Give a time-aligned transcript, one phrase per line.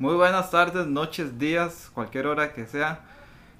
[0.00, 3.00] Muy buenas tardes, noches, días, cualquier hora que sea.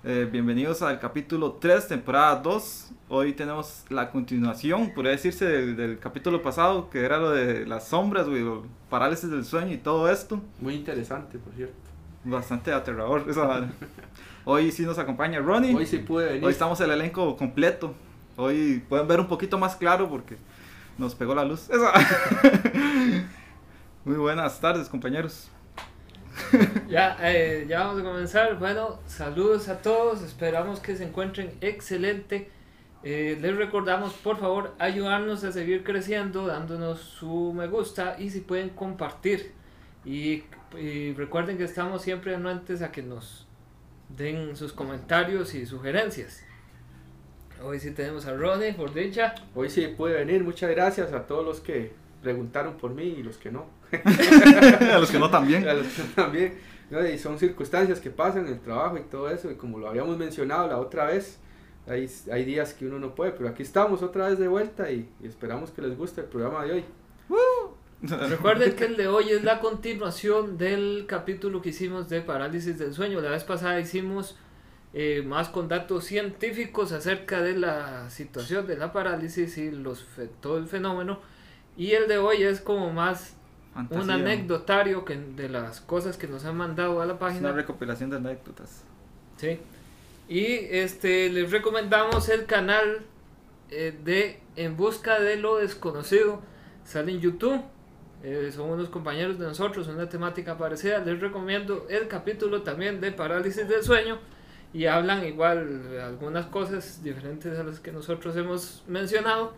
[0.03, 2.91] Eh, bienvenidos al capítulo 3, temporada 2.
[3.11, 7.89] Hoy tenemos la continuación, podría decirse, del, del capítulo pasado, que era lo de las
[7.89, 10.41] sombras, güey, lo- parálisis del sueño y todo esto.
[10.61, 11.75] Muy interesante, por cierto.
[12.25, 13.27] Bastante aterrador.
[13.29, 13.71] esa vara.
[14.47, 15.75] Hoy sí nos acompaña Ronnie.
[15.77, 16.45] Hoy sí pude venir.
[16.45, 17.95] Hoy estamos el elenco completo.
[18.39, 20.39] Hoy pueden ver un poquito más claro porque
[20.97, 21.69] nos pegó la luz.
[21.69, 21.93] Esa.
[24.07, 25.51] Muy buenas tardes, compañeros.
[26.89, 28.59] Ya, eh, ya vamos a comenzar.
[28.59, 30.23] Bueno, saludos a todos.
[30.23, 32.51] Esperamos que se encuentren excelente.
[33.03, 38.41] Eh, les recordamos, por favor, ayudarnos a seguir creciendo, dándonos su me gusta y si
[38.41, 39.53] pueden compartir.
[40.05, 40.45] Y,
[41.17, 43.47] recuerden que estamos siempre anuentes a que nos
[44.09, 46.45] den sus comentarios y sugerencias.
[47.63, 49.35] Hoy sí tenemos a Ronnie, por dicha.
[49.55, 50.45] Hoy sí pude venir.
[50.45, 53.67] Muchas gracias a todos los que preguntaron por mí y los que no.
[54.93, 55.67] A los que no también.
[55.69, 56.55] A los que también.
[56.91, 57.07] ¿no?
[57.07, 59.51] Y son circunstancias que pasan en el trabajo y todo eso.
[59.51, 61.39] Y como lo habíamos mencionado la otra vez,
[61.87, 63.33] hay, hay días que uno no puede.
[63.33, 66.65] Pero aquí estamos otra vez de vuelta y, y esperamos que les guste el programa
[66.65, 66.85] de hoy.
[68.03, 72.95] Recuerden que el de hoy es la continuación del capítulo que hicimos de parálisis del
[72.95, 73.21] sueño.
[73.21, 74.37] La vez pasada hicimos
[74.93, 80.07] eh, más con datos científicos acerca de la situación de la parálisis y los
[80.41, 81.21] todo el fenómeno.
[81.81, 83.33] Y el de hoy es como más
[83.73, 84.05] Fantasía.
[84.05, 87.53] un anecdotario que, de las cosas que nos han mandado a la Es una página.
[87.53, 88.85] recopilación de anécdotas.
[89.39, 89.59] Sí.
[90.29, 93.01] Y este les recomendamos el canal
[93.71, 96.43] eh, de En Busca de lo Desconocido.
[96.85, 97.63] Sale en YouTube.
[98.23, 100.99] Eh, son unos compañeros de nosotros, una temática parecida.
[100.99, 104.19] Les recomiendo el capítulo también de parálisis del sueño.
[104.75, 109.55] Y hablan igual de algunas cosas diferentes a las que nosotros hemos mencionado.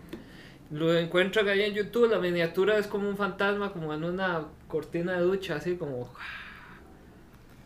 [0.73, 2.11] Lo encuentran ahí en YouTube.
[2.11, 6.11] La miniatura es como un fantasma, como en una cortina de ducha, así como.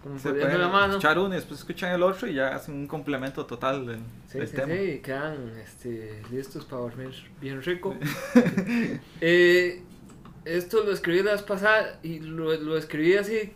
[0.02, 0.92] Como Se pueden la mano.
[0.94, 4.38] escuchar uno y después escuchan el otro y ya hacen un complemento total del, Sí,
[4.38, 4.72] del sí, tema.
[4.74, 7.96] sí, y quedan este, listos para dormir bien rico.
[9.20, 9.82] Eh,
[10.44, 13.52] esto lo escribí la vez pasada y lo, lo escribí así.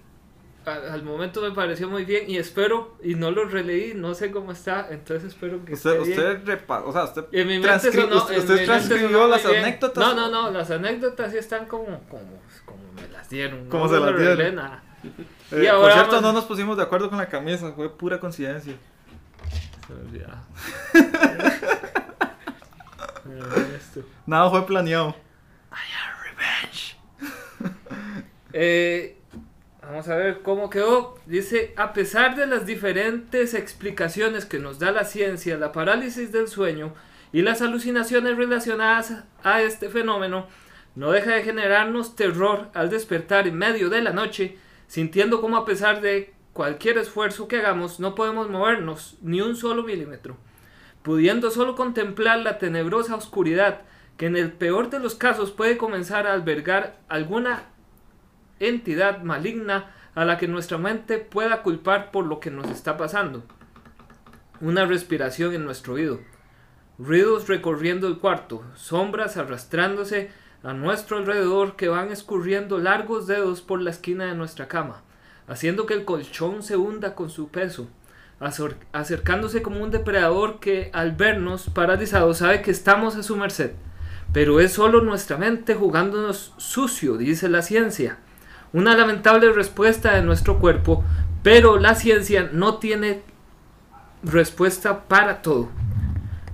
[0.75, 4.53] Al momento me pareció muy bien y espero, y no lo releí, no sé cómo
[4.53, 6.19] está, entonces espero que Usted, esté bien.
[6.20, 9.28] usted repa- o sea, usted, En mi transcri- sonó- usted- en usted mi mente transcribió
[9.28, 9.64] las bien.
[9.64, 10.04] anécdotas.
[10.04, 13.69] No, no, no, las anécdotas sí están como, como, como me las dieron.
[13.69, 14.54] Como no se las dieron.
[14.56, 14.82] nada.
[15.53, 17.91] Eh, Y ahora por cierto, vamos- no nos pusimos de acuerdo con la camisa, fue
[17.97, 18.75] pura coincidencia.
[19.86, 20.44] Se me olvidaba.
[24.26, 25.14] Nada fue planeado.
[28.53, 29.19] Eh,
[29.91, 31.17] vamos a ver cómo quedó.
[31.27, 36.47] Dice, a pesar de las diferentes explicaciones que nos da la ciencia, la parálisis del
[36.47, 36.95] sueño
[37.33, 40.47] y las alucinaciones relacionadas a este fenómeno,
[40.95, 45.65] no deja de generarnos terror al despertar en medio de la noche, sintiendo como a
[45.65, 50.37] pesar de cualquier esfuerzo que hagamos, no podemos movernos ni un solo milímetro,
[51.03, 53.83] pudiendo solo contemplar la tenebrosa oscuridad
[54.17, 57.65] que en el peor de los casos puede comenzar a albergar alguna
[58.60, 63.43] entidad maligna a la que nuestra mente pueda culpar por lo que nos está pasando.
[64.60, 66.21] Una respiración en nuestro oído,
[66.98, 70.31] ruidos recorriendo el cuarto, sombras arrastrándose
[70.62, 75.03] a nuestro alrededor que van escurriendo largos dedos por la esquina de nuestra cama,
[75.48, 77.88] haciendo que el colchón se hunda con su peso,
[78.41, 83.72] acer- acercándose como un depredador que al vernos paralizados sabe que estamos a su merced.
[84.32, 88.19] Pero es solo nuestra mente jugándonos sucio, dice la ciencia.
[88.72, 91.04] Una lamentable respuesta de nuestro cuerpo,
[91.42, 93.22] pero la ciencia no tiene
[94.22, 95.69] respuesta para todo.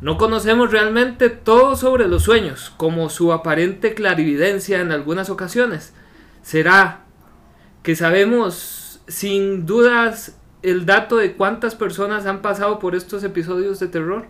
[0.00, 5.94] No conocemos realmente todo sobre los sueños, como su aparente clarividencia en algunas ocasiones.
[6.42, 7.00] ¿Será
[7.82, 13.88] que sabemos sin dudas el dato de cuántas personas han pasado por estos episodios de
[13.88, 14.26] terror?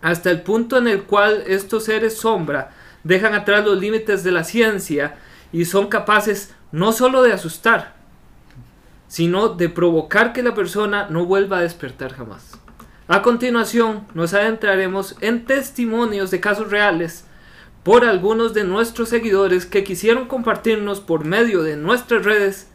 [0.00, 2.70] Hasta el punto en el cual estos seres sombra
[3.04, 5.16] dejan atrás los límites de la ciencia
[5.52, 7.94] y son capaces no solo de asustar,
[9.08, 12.58] sino de provocar que la persona no vuelva a despertar jamás.
[13.08, 17.24] A continuación, nos adentraremos en testimonios de casos reales
[17.82, 22.68] por algunos de nuestros seguidores que quisieron compartirnos por medio de nuestras redes.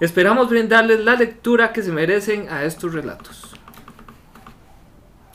[0.00, 3.54] Esperamos brindarles la lectura que se merecen a estos relatos.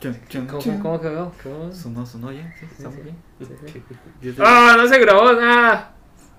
[0.02, 0.78] ¿Cómo, chun.
[0.80, 1.32] cómo quedó?
[1.42, 1.72] ¿Quedó?
[1.72, 2.54] Sonó, sonó ya.
[2.60, 3.00] Sí, Sí, sí.
[3.02, 3.16] bien.
[3.38, 3.82] Sí, sí.
[4.20, 5.92] Diez de- ¡Ah, no se grabó nada!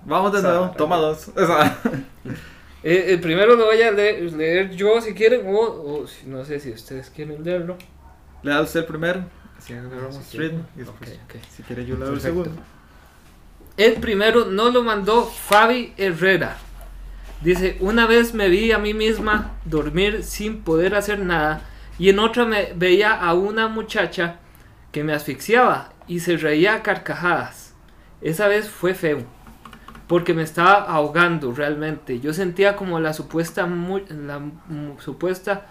[0.06, 1.30] Vamos de nuevo, toma dos.
[1.36, 1.78] Esa.
[2.88, 6.60] Eh, el primero lo voy a leer, leer yo si quieren, o, o no sé
[6.60, 7.80] si ustedes quieren leerlo.
[8.44, 9.25] Le da usted el primero.
[9.57, 10.63] Así agarramos Si ritmo.
[10.75, 11.19] Y después,
[11.50, 12.52] si quiere, yo le doy el segundo.
[13.75, 16.57] El primero nos lo mandó Fabi Herrera.
[17.42, 21.62] Dice, una vez me vi a mí misma dormir sin poder hacer nada
[21.98, 24.38] y en otra me veía a una muchacha
[24.92, 27.74] que me asfixiaba y se reía a carcajadas.
[28.22, 29.25] Esa vez fue feo,
[30.07, 32.19] porque me estaba ahogando realmente.
[32.19, 34.42] Yo sentía como la supuesta, la
[35.00, 35.66] supuesta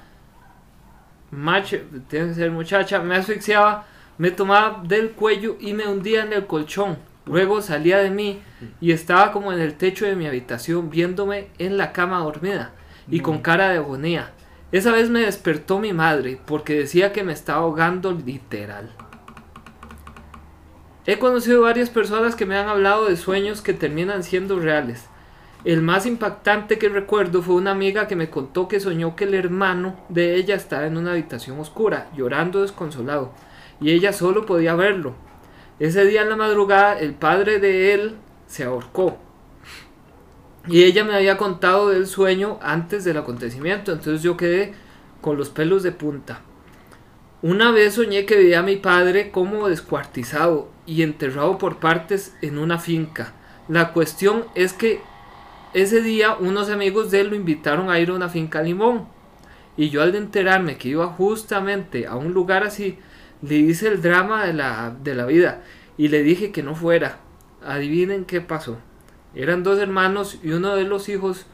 [1.31, 1.79] macho,
[2.09, 3.87] tiene que ser muchacha, me asfixiaba,
[4.19, 6.97] me tomaba del cuello y me hundía en el colchón.
[7.27, 8.41] Luego salía de mí
[8.81, 12.73] y estaba como en el techo de mi habitación viéndome en la cama dormida
[13.09, 14.33] y con cara de agonía.
[14.73, 18.91] Esa vez me despertó mi madre porque decía que me estaba ahogando literal.
[21.07, 25.07] He conocido varias personas que me han hablado de sueños que terminan siendo reales.
[25.65, 29.35] El más impactante que recuerdo fue una amiga que me contó que soñó que el
[29.35, 33.33] hermano de ella estaba en una habitación oscura, llorando desconsolado,
[33.81, 35.15] y ella solo podía verlo.
[35.79, 38.15] Ese día en la madrugada el padre de él
[38.47, 39.19] se ahorcó.
[40.67, 44.73] Y ella me había contado del sueño antes del acontecimiento, entonces yo quedé
[45.21, 46.41] con los pelos de punta.
[47.47, 52.57] Una vez soñé que veía a mi padre como descuartizado y enterrado por partes en
[52.57, 53.35] una finca.
[53.69, 55.03] La cuestión es que
[55.75, 59.07] ese día unos amigos de él lo invitaron a ir a una finca limón.
[59.77, 62.97] Y yo al enterarme que iba justamente a un lugar así,
[63.43, 65.63] le hice el drama de la, de la vida
[65.99, 67.19] y le dije que no fuera.
[67.63, 68.79] Adivinen qué pasó.
[69.35, 71.45] Eran dos hermanos y uno de los hijos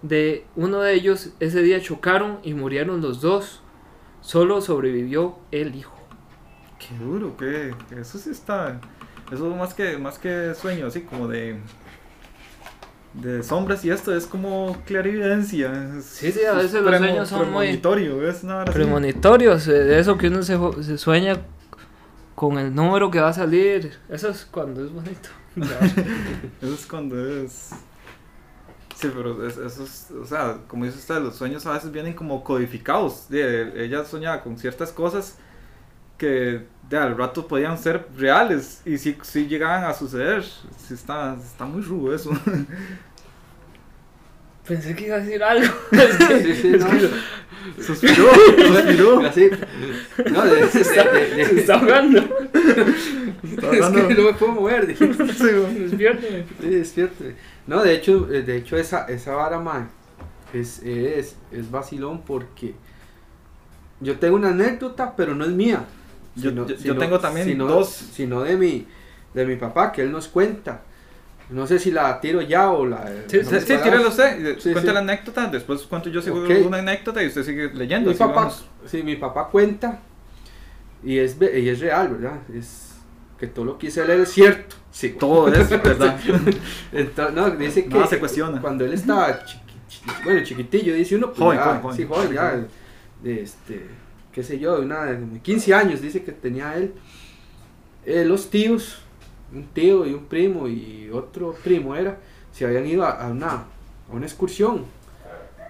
[0.00, 3.60] de uno de ellos ese día chocaron y murieron los dos.
[4.24, 5.94] Solo sobrevivió el hijo.
[6.78, 8.80] Qué duro, que eso sí está.
[9.30, 11.58] Eso más que más que sueño, así como de
[13.12, 16.00] de sombras y esto es como clarividencia.
[16.00, 17.80] Sí, sí, a veces los sueños son muy
[18.72, 21.36] premonitorios, de eso que uno se, se, sueña
[22.34, 23.92] con el número que va a salir.
[24.08, 25.28] Eso es cuando es bonito.
[26.62, 27.72] eso es cuando es
[29.04, 32.42] Sí, pero eso es, o sea, como dice usted, los sueños a veces vienen como
[32.42, 33.26] codificados.
[33.30, 35.36] ella soñaba con ciertas cosas
[36.16, 40.42] que de al rato podían ser reales y si, si llegaban a suceder.
[40.42, 42.30] Sí está, está muy rudo eso.
[44.66, 45.72] Pensé que iba a decir algo.
[45.92, 46.86] Sí, sí, no.
[47.82, 49.20] Suspiró, suspiró.
[49.26, 49.50] Así.
[50.30, 52.18] No, de, se, está, se está ahogando.
[52.18, 53.98] Está ahogando.
[54.00, 54.86] Es que no me puedo mover.
[54.88, 55.12] Dije.
[55.14, 55.44] Sí,
[55.78, 56.44] despiérteme.
[56.60, 57.34] Sí, despiérteme.
[57.66, 59.88] No, de hecho, eh, de hecho esa, esa vara, man,
[60.52, 62.74] es, es, es vacilón porque
[64.00, 65.84] yo tengo una anécdota, pero no es mía.
[66.36, 67.88] Yo, yo, tengo también sino, dos.
[67.88, 68.86] Sino de mi,
[69.32, 70.82] de mi papá, que él nos cuenta.
[71.50, 73.06] No sé si la tiro ya o la.
[73.26, 74.58] Sí, no sí, tíralo usted.
[74.58, 76.62] Sí, Cuenta la anécdota, después cuento yo sigo okay.
[76.62, 78.10] una anécdota y usted sigue leyendo.
[78.10, 78.50] Mi papá,
[78.86, 80.00] sí, mi papá cuenta
[81.04, 82.38] y es, y es real, ¿verdad?
[82.54, 82.94] Es
[83.38, 84.76] que todo lo que hice leer es cierto.
[84.90, 86.18] Sí, todo es verdad.
[86.92, 88.60] Entonces, no, dice que no, se cuestiona.
[88.60, 92.04] cuando él estaba chiqui, chiqui, bueno, chiquitillo, dice uno, pues joven, ya, joven, joven, sí,
[92.08, 92.66] joven, ya,
[93.22, 93.86] de este,
[94.32, 96.94] qué sé yo, de una, de 15 años dice que tenía él.
[98.06, 98.98] Eh, los tíos,
[99.52, 102.18] un tío y un primo y otro primo era,
[102.52, 104.84] se habían ido a, a, una, a una excursión.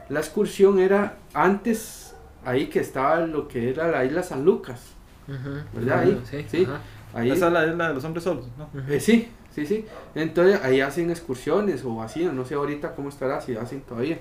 [0.09, 4.81] La excursión era antes, ahí que estaba lo que era la isla San Lucas.
[5.27, 5.63] Uh -huh.
[5.73, 6.01] ¿Verdad?
[6.01, 6.45] Ahí, sí.
[6.51, 6.67] sí.
[7.15, 8.69] Ahí, Esa es la isla de los hombres solos, ¿no?
[8.89, 9.87] eh, sí, sí, sí.
[10.15, 14.19] Entonces ahí hacen excursiones o hacían, no sé ahorita cómo estará, si hacen todavía.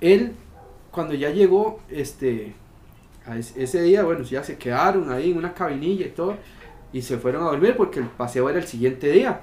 [0.00, 0.32] Él,
[0.90, 2.54] cuando ya llegó, este,
[3.26, 6.36] a ese día, bueno, ya se quedaron ahí en una cabinilla y todo,
[6.96, 9.42] y se fueron a dormir porque el paseo era el siguiente día.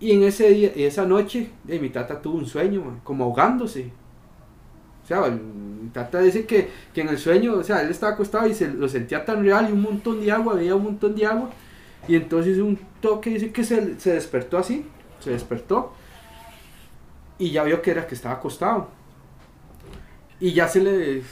[0.00, 3.90] Y en ese día, esa noche, eh, mi tata tuvo un sueño, como ahogándose.
[5.04, 8.46] O sea, mi tata dice que, que en el sueño, o sea, él estaba acostado
[8.46, 11.26] y se lo sentía tan real y un montón de agua, veía un montón de
[11.26, 11.50] agua.
[12.08, 14.86] Y entonces un toque dice que se, se despertó así,
[15.18, 15.92] se despertó.
[17.38, 18.88] Y ya vio que era que estaba acostado.
[20.40, 21.22] Y ya se le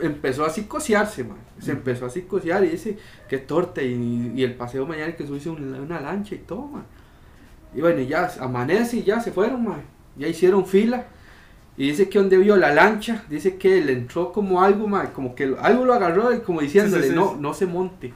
[0.00, 1.38] empezó a psicosearse, man.
[1.58, 3.82] Se empezó a psicosear y dice, qué torta.
[3.82, 6.84] Y, y el paseo mañana que subirse una, una lancha y todo, man.
[7.74, 9.82] Y bueno, ya amanece y ya se fueron, man.
[10.16, 11.06] Ya hicieron fila.
[11.76, 15.36] Y dice que donde vio la lancha, dice que le entró como algo, man, como
[15.36, 18.12] que algo lo agarró y como diciéndole, Sí, sí, sí, no, no se monte.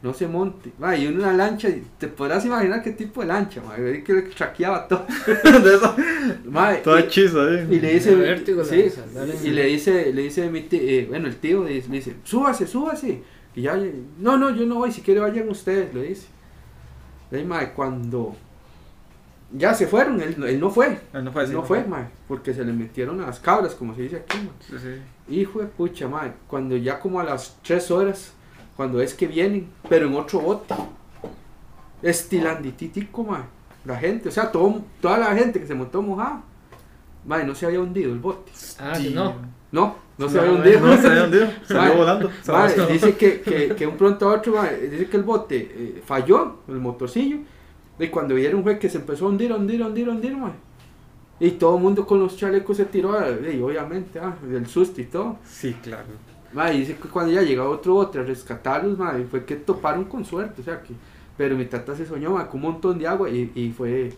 [0.00, 0.70] No se monte.
[0.78, 3.60] Man, y una lancha, te podrás imaginar qué tipo de lancha.
[3.70, 5.04] Ahí que le traqueaba todo.
[6.44, 7.66] Man, Todo y- hechizo ahí.
[7.70, 9.34] y le dice, vértigo sí, dale.
[9.42, 13.22] y le dice, le dice mi tío, eh, bueno, el tío le dice, súbase, súbase.
[13.56, 13.76] Y ya,
[14.18, 16.26] no, no, yo no voy, si quiere vayan ustedes, le dice.
[17.30, 18.36] Dice, mae, cuando
[19.52, 20.98] ya se fueron, él, él no fue.
[21.12, 24.02] Él no fue no fue, mae, porque se le metieron a las cabras, como se
[24.02, 24.38] dice aquí.
[24.60, 25.34] Sí, sí.
[25.34, 28.32] Hijo de pucha, mae, cuando ya como a las 3 horas,
[28.78, 30.72] cuando es que vienen, pero en otro bote.
[32.00, 33.42] Estilandititico, mae.
[33.84, 36.44] La gente, o sea, todo, toda la gente que se montó mojada.
[37.26, 38.52] Mae, no se había hundido el bote.
[38.78, 39.34] Ah, que no.
[39.72, 40.80] No, no se No, había mae, hundido.
[40.86, 41.48] No, se había hundido.
[41.66, 42.30] Salió volando.
[42.46, 46.02] Mae, dice que, que, que un pronto a otro, mae, dice que el bote eh,
[46.06, 47.38] falló, el motorcillo,
[47.98, 50.36] y cuando vieron fue que se empezó a hundir, a hundir, a hundir, a hundir,
[50.36, 50.52] mae.
[51.40, 55.00] Y todo el mundo con los chalecos se tiró, eh, y obviamente, ah, el susto
[55.00, 55.38] y todo.
[55.44, 56.06] Sí, claro.
[56.58, 60.24] Mae, dice que cuando ya llegó otro bote a rescatarlos, mae, fue que toparon con
[60.24, 60.94] suerte, o sea que...
[61.36, 64.12] Pero mi tata se soñó, mae, con un montón de agua y, y fue...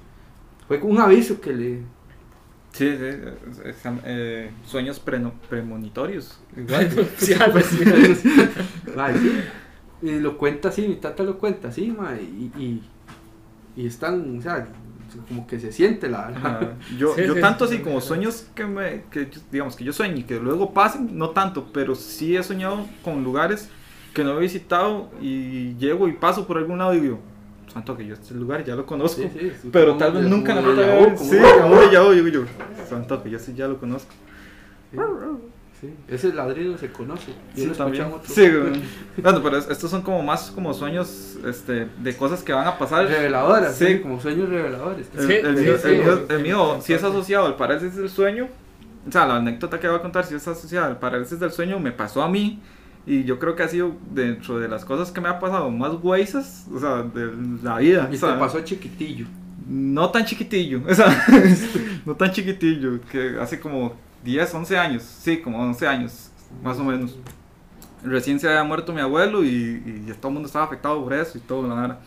[0.68, 1.78] Fue un aviso que le...
[2.73, 3.04] Sí, sí.
[3.64, 6.40] es- eh, sueños preno- premonitorios.
[6.56, 6.88] Igual.
[7.18, 7.35] Sí.
[10.02, 12.82] Y lo cuenta así, mi tata lo cuenta así, mae, y, y,
[13.82, 14.66] y están, o sea,
[15.29, 16.29] como que se siente la...
[16.29, 16.61] Ajá.
[16.99, 17.40] Yo, Sí, yo sí.
[17.40, 20.73] tanto así como sueños que me, que yo- digamos que yo sueño y que luego
[20.73, 23.69] pasen, no tanto, pero sí he soñado con lugares
[24.14, 27.21] que no he visitado y llego y paso por algún lado y digo,
[27.73, 30.55] santo que yo este lugar ya lo conozco, Sí, sí, sí, pero tal vez nunca
[30.55, 30.62] lo
[31.17, 31.90] como Sí, como de
[32.23, 32.45] digo yo,
[32.88, 34.12] santo que yo sí ya lo conozco.
[35.80, 37.30] Sí, ese ladrido se conoce.
[37.56, 38.04] y Sí, lo también.
[38.04, 38.26] otros.
[38.34, 38.82] Sí, güey.
[39.22, 42.76] bueno, pero es- estos son como más como sueños este, de cosas que van a
[42.78, 43.06] pasar.
[43.06, 43.87] Reveladoras, Sí.
[43.87, 45.08] sí, como sueños reveladores.
[45.16, 45.88] El, Sí, el sí, mío, sí.
[45.88, 48.49] el mío- el mío, si es asociado al parálisis del sueño,
[49.08, 51.80] o sea, la anécdota que voy a contar, si es asociada al parálisis del sueño,
[51.80, 52.60] me pasó a mí.
[53.06, 55.92] Y yo creo que ha sido dentro de las cosas que me ha pasado más
[56.02, 57.32] huesas, o sea, de
[57.62, 58.08] la vida.
[58.12, 59.25] Y o sea, te pasó chiquitillo.
[59.66, 61.06] No tan chiquitillo, o sea,
[62.04, 63.94] no tan chiquitillo, que hace como
[64.25, 66.31] 10, 11 años, sí, como 11 años,
[66.62, 67.17] más o menos.
[68.03, 69.49] Recién se había muerto mi abuelo y,
[70.07, 71.99] y todo el mundo estaba afectado por eso y todo, la verdad.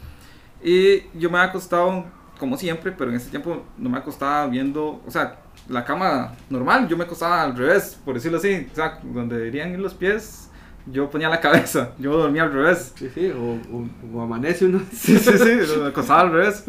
[0.64, 2.06] Y yo me había acostado,
[2.40, 5.40] como siempre, pero en ese tiempo no me acostaba viendo, o sea,
[5.70, 9.72] la cama normal, yo me acostaba al revés, por decirlo así, o sea, donde deberían
[9.72, 10.50] ir los pies,
[10.86, 12.94] yo ponía la cabeza, yo dormía al revés.
[12.96, 14.82] Sí, sí, o, o, o amanece uno.
[14.92, 16.66] Sí, sí, sí, me acostaba al revés.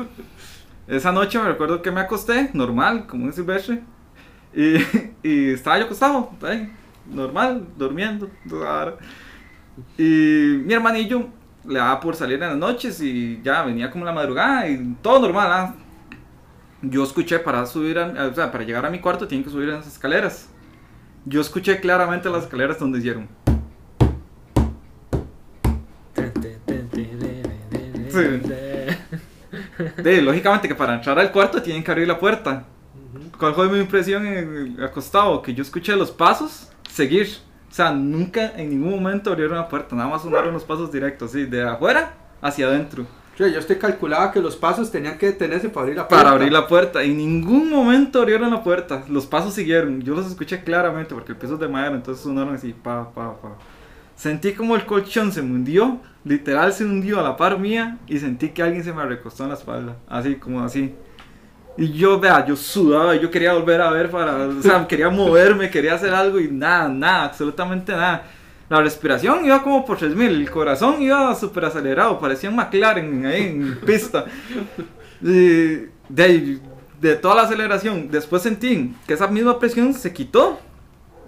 [0.86, 3.82] Esa noche me recuerdo que me acosté, normal, como un silvestre,
[4.54, 4.76] y,
[5.22, 6.72] y estaba yo acostado, ahí,
[7.10, 8.28] normal, durmiendo.
[8.48, 8.96] toda.
[9.98, 11.28] Y mi hermanillo
[11.66, 15.20] le daba por salir en las noches y ya venía como la madrugada y todo
[15.20, 15.48] normal.
[15.50, 15.74] ¿ah?
[16.82, 19.68] Yo escuché para subir, a- o sea, para llegar a mi cuarto tienen que subir
[19.70, 20.48] en las escaleras.
[21.24, 23.28] Yo escuché claramente las escaleras donde hicieron.
[30.02, 32.64] De, lógicamente que para entrar al cuarto tienen que abrir la puerta.
[33.38, 35.42] ¿Cuál fue mi impresión en- acostado?
[35.42, 37.28] Que yo escuché los pasos seguir.
[37.70, 41.30] O sea, nunca en ningún momento abrieron la puerta, nada más sonaron los pasos directos,
[41.30, 43.02] así, de afuera hacia adentro.
[43.02, 46.24] O sea, yo usted calculaba que los pasos tenían que detenerse para abrir la puerta.
[46.24, 47.02] Para abrir la puerta.
[47.02, 49.02] En ningún momento abrieron la puerta.
[49.08, 50.02] Los pasos siguieron.
[50.02, 53.36] Yo los escuché claramente porque el piso es de madera, entonces sonaron así, pa, pa,
[53.40, 53.56] pa.
[54.14, 58.20] Sentí como el colchón se me hundió, literal se hundió a la par mía y
[58.20, 60.94] sentí que alguien se me recostó en la espalda, así como así.
[61.76, 65.70] Y yo, vea, yo sudaba, yo quería volver a ver para, o sea, quería moverme,
[65.70, 68.24] quería hacer algo y nada, nada, absolutamente nada.
[68.68, 73.42] La respiración iba como por 3000, el corazón iba súper acelerado, parecía un McLaren ahí
[73.42, 74.24] en pista.
[75.20, 76.60] Y de,
[77.00, 80.58] de toda la aceleración, después sentí que esa misma presión se quitó,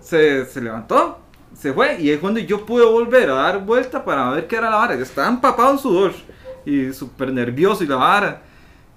[0.00, 1.18] se, se levantó,
[1.54, 4.70] se fue y es cuando yo pude volver a dar vuelta para ver qué era
[4.70, 4.94] la vara.
[4.94, 6.12] Yo estaba empapado en sudor
[6.64, 8.42] y súper nervioso y la vara.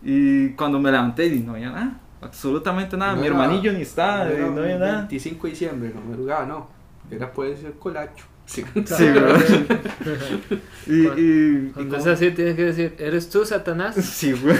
[0.03, 3.13] Y cuando me levanté, y no había nada, absolutamente nada.
[3.15, 4.97] No Mi era- hermanillo ni estaba, no y era no había nada.
[4.99, 6.67] 25 de diciembre, no madrugada, no.
[7.11, 8.25] Era puede ser colacho.
[8.45, 8.63] Sí.
[8.85, 9.39] Sí, ¿verdad?
[10.87, 13.95] y, y, y Cuando es así, tienes que decir, ¿eres tú, Satanás?
[13.95, 14.55] Sí, güey.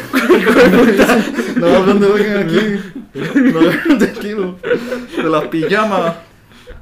[1.57, 2.79] No, hablando de aquí.
[3.15, 4.57] No, de aquí, no.
[5.23, 6.15] De la pijama.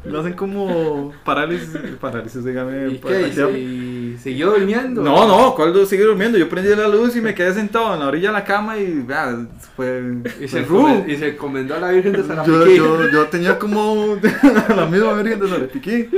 [0.06, 1.70] Lo hacen como parálisis.
[2.00, 2.90] Parálisis, dígame.
[2.90, 3.58] ¿Y qué?
[3.60, 5.02] ¿Y siguió durmiendo?
[5.02, 6.38] No, no, ¿cuál seguir durmiendo?
[6.38, 9.02] Yo prendí la luz y me quedé sentado en la orilla de la cama y
[9.02, 10.02] vea, fue.
[10.40, 12.76] Y fue se, come- y se encomendó a la Virgen de Yo, Sarapiquí.
[12.78, 14.18] yo, yo tenía como
[14.76, 16.10] la misma virgen de Sarapiquí.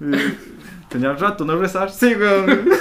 [0.00, 0.06] Y
[0.88, 1.90] Tenía rato no rezar.
[1.90, 2.60] Sí, güey.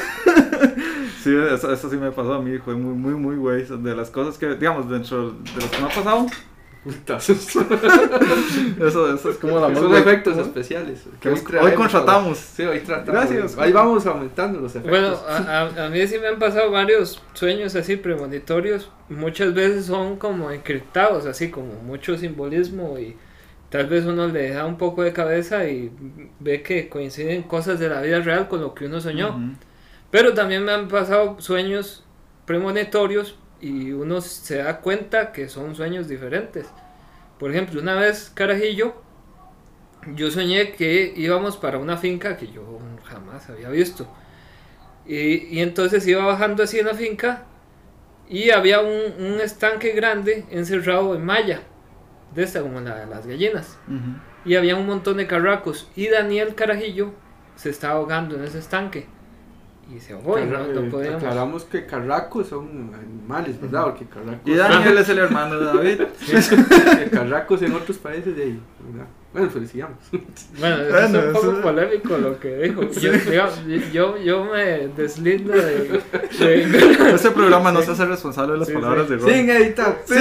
[1.24, 2.60] Sí, eso, eso sí me pasó a mí.
[2.60, 3.64] Fue muy, muy, muy güey.
[3.66, 6.28] De las cosas que, digamos, dentro de los que me ha pasado.
[6.86, 7.66] Puta susto.
[8.80, 11.04] Eso, eso es como la más Son efectos especiales.
[11.20, 12.38] Que hoy hoy contratamos.
[12.38, 13.12] Sí, hoy tratamos.
[13.28, 13.58] Gracias.
[13.58, 14.92] Ahí vamos aumentando los efectos.
[14.92, 18.92] Bueno, a, a- a mí sí me han pasado varios sueños así premonitorios.
[19.10, 23.16] Muchas veces son como encriptados, así como mucho simbolismo y
[23.72, 25.92] tal vez uno le da un poco de cabeza y
[26.40, 29.30] ve que coinciden cosas de la vida real con lo que uno soñó.
[29.30, 29.56] Ujú.
[30.12, 32.04] Pero también me han pasado sueños
[32.46, 33.38] premonitorios
[33.70, 36.74] y uno se da cuenta que son sueños diferentes.
[37.40, 38.96] Por ejemplo, una vez, carajillo,
[40.16, 44.08] yo soñé que íbamos para una finca que yo jamás había visto.
[45.06, 47.48] Y, y entonces iba bajando así en la finca
[48.28, 51.62] y había un, un estanque grande encerrado en malla.
[52.36, 53.80] de esta, como la, las gallinas.
[54.46, 55.92] Y había un montón de carracos.
[55.96, 57.14] Y Daniel Carajillo
[57.56, 59.10] se estaba ahogando en ese estanque.
[59.94, 61.14] Y se ahogó y no, no eh.
[61.14, 63.84] Aclaramos que carracos son animales, ¿verdad?
[63.84, 66.02] Porque carracos, Y Daniel es el hermano de David.
[67.12, 69.08] carracos en otros países de ahí, ¿verdad?
[69.32, 69.98] Bueno, sigamos.
[70.60, 72.82] Bueno, eso Bueno, es un poco eso- polémico lo que dijo.
[73.00, 73.60] Yo, digamos,
[73.94, 76.02] yo, yo me deslindo de.
[76.40, 79.14] de- Este programa no se hace responsable de las Sí, palabras sí.
[79.14, 79.30] de Ron.
[79.30, 79.98] Sin editar.
[80.06, 80.16] Sí.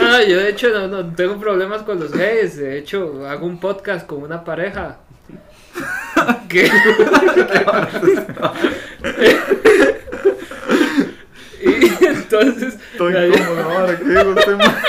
[0.00, 2.56] Ah, yo de hecho no, no tengo problemas con los gays.
[2.56, 4.98] De hecho, hago un podcast con una pareja.
[6.48, 6.70] Que.
[11.62, 12.74] y entonces.
[12.92, 14.82] Estoy la- incómodo ahora que digo este ma-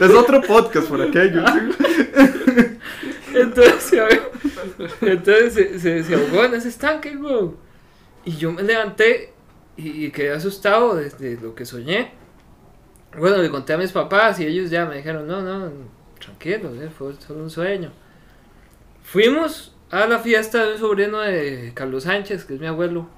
[0.00, 1.44] Es otro podcast por aquello.
[3.34, 4.20] Entonces,
[5.00, 7.50] entonces se, se, se ahogó en ese estanque, güey.
[8.24, 9.32] Y yo me levanté
[9.76, 12.12] y, y quedé asustado desde lo que soñé.
[13.18, 15.70] Bueno, le conté a mis papás y ellos ya me dijeron, no, no,
[16.18, 17.90] tranquilo, eh, fue solo un sueño.
[19.06, 23.08] Fuimos a la fiesta de un sobrino de Carlos Sánchez, que es mi abuelo.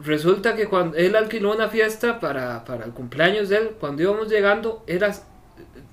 [0.00, 4.28] Resulta que cuando él alquiló una fiesta para, para el cumpleaños de él, cuando íbamos
[4.28, 5.14] llegando, era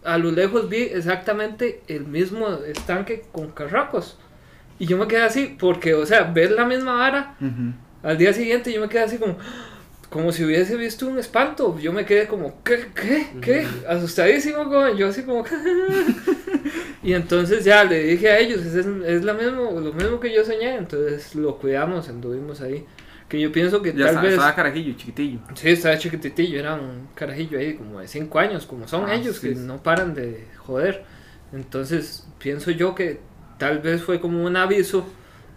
[0.04, 4.18] a lo lejos vi exactamente el mismo estanque con carracos.
[4.80, 7.36] Y yo me quedé así, porque, o sea, ver la misma vara,
[8.02, 9.38] al día siguiente yo me quedé así como,
[10.10, 11.78] como si hubiese visto un espanto.
[11.80, 12.88] Yo me quedé como, ¿qué?
[12.96, 13.28] ¿Qué?
[13.42, 13.68] ¿Qué?
[13.88, 15.44] Asustadísimo, como, yo así como,
[17.04, 20.44] y entonces ya le dije a ellos, es, es lo, mismo, lo mismo que yo
[20.44, 22.86] soñé, entonces lo cuidamos, anduvimos ahí.
[23.28, 24.34] Que yo pienso que Ya tal vez...
[24.34, 25.40] estaba carajillo, chiquitillo.
[25.54, 29.38] Sí, estaba chiquititillo, era un carajillo ahí como de 5 años, como son Ah, ellos,
[29.38, 29.50] sí.
[29.50, 31.04] que no paran de joder.
[31.54, 33.20] Entonces, pienso yo que
[33.60, 35.06] tal vez fue como un aviso,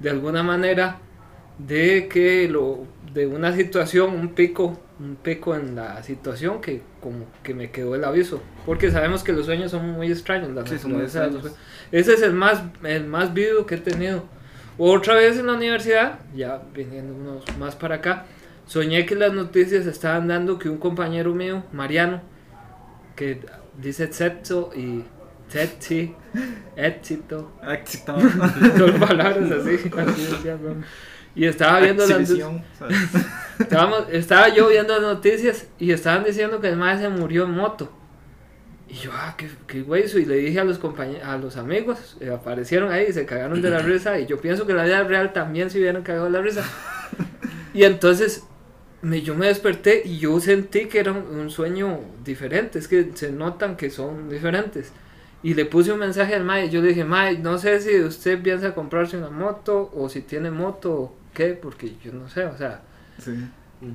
[0.00, 0.98] de alguna manera,
[1.58, 7.26] de que lo, de una situación, un pico, un pico en la situación que como
[7.42, 8.42] que me quedó el aviso.
[8.64, 11.54] Porque sabemos que los sueños son muy extraños, la Sí, son muy los extraños.
[11.90, 14.24] Ese es el más, el más vivo que he tenido.
[14.78, 18.24] Otra vez en la universidad, ya viniendo unos más para acá,
[18.66, 22.22] soñé que las noticias estaban dando que un compañero mío, Mariano,
[23.16, 23.40] que
[23.76, 25.04] dice sexo y
[25.48, 26.14] sexy,
[26.76, 28.16] éxito, Éxito.
[28.78, 30.56] dos palabras así, así decía.
[31.34, 32.30] y estaba viendo las
[33.58, 37.52] estábamos, estaba yo viendo las noticias y estaban diciendo que el maestro se murió en
[37.52, 37.90] moto.
[38.88, 40.18] Y yo, ah, qué, qué güey eso.
[40.18, 43.62] Y le dije a los compañeros, a los amigos, eh, aparecieron ahí y se cagaron
[43.62, 44.18] de la risa.
[44.18, 46.62] Y yo pienso que en la vida real también se hubieran cagado de la risa.
[47.72, 48.44] Y entonces
[49.00, 52.78] me, yo me desperté y yo sentí que era un, un sueño diferente.
[52.78, 54.92] Es que se notan que son diferentes.
[55.42, 56.68] Y le puse un mensaje al Mae.
[56.68, 60.50] Yo le dije, Mae, no sé si usted piensa comprarse una moto o si tiene
[60.50, 62.82] moto o qué, porque yo no sé, o sea.
[63.18, 63.32] Sí.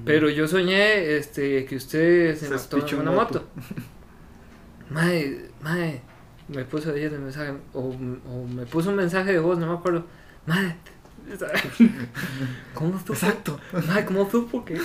[0.06, 3.34] Pero yo soñé este, que usted se, Se mató en una moto.
[3.34, 3.48] moto.
[4.90, 6.02] Mae, mae,
[6.48, 9.74] me puso ahí el mensaje, o, o me puso un mensaje de voz, no me
[9.74, 10.06] acuerdo.
[10.46, 10.76] Mae,
[12.74, 13.14] ¿cómo supo?
[13.14, 13.60] Exacto.
[13.88, 14.80] Mae, ¿cómo supo que?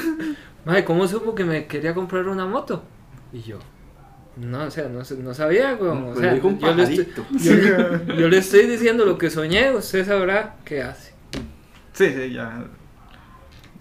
[0.64, 2.82] Mae, ¿cómo supo que me quería comprar una moto?
[3.32, 3.58] Y yo,
[4.36, 6.02] no, o sea, no, sé- no sabía, weón.
[6.02, 7.08] O Pues sea, yo le, estoy,
[8.18, 11.11] yo le estoy diciendo lo que soñé, usted sabrá qué hace.
[11.92, 12.64] Sí, sí, ya.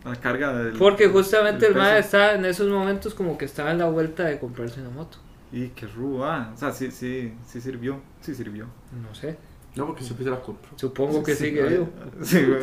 [0.04, 0.74] La carga del.
[0.78, 4.40] Porque justamente el mae estaba en esos momentos como que estaba en la vuelta de
[4.40, 5.18] comprarse una moto.
[5.52, 6.52] Y qué rúa.
[6.54, 8.00] O sea, sí, sí, sí sirvió.
[8.22, 8.66] Sí sirvió.
[9.02, 9.38] No sé.
[9.76, 10.72] No, porque siempre se la compro.
[10.76, 11.90] Supongo que Sí, sigue sí, vivo.
[12.24, 12.62] Sí, güey.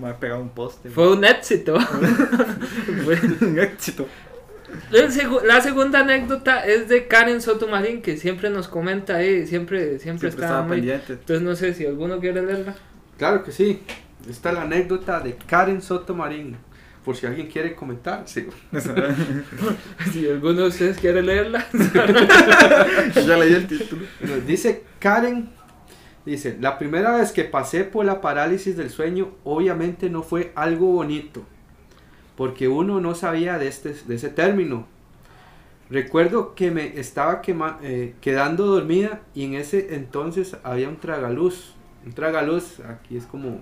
[0.00, 0.90] Me ha pegado un poste.
[0.90, 1.78] Fue un éxito.
[3.04, 4.06] Fue- un éxito.
[5.44, 10.28] La segunda anécdota es de Karen Sotomarín, que siempre nos comenta ahí, siempre, siempre, Siempre
[10.28, 10.76] está estaba muy...
[10.78, 11.12] pendiente.
[11.14, 12.74] Entonces no sé si alguno quiere leerla.
[13.16, 13.82] Claro que sí.
[14.28, 16.56] Esta es la anécdota de Karen Sotomarín.
[17.04, 18.22] Por si alguien quiere comentar.
[18.26, 18.46] Sí.
[20.12, 21.66] Si alguno de ustedes quiere leerla.
[23.14, 24.02] ya leí el título.
[24.20, 25.48] Nos dice Karen,
[26.24, 30.86] dice, la primera vez que pasé por la parálisis del sueño, obviamente no fue algo
[30.92, 31.44] bonito,
[32.36, 34.86] porque uno no sabía de, este, de ese término.
[35.90, 41.72] Recuerdo que me estaba quema- eh, quedando dormida y en ese entonces había un tragaluz.
[42.04, 43.60] Un tragaluz, aquí es como,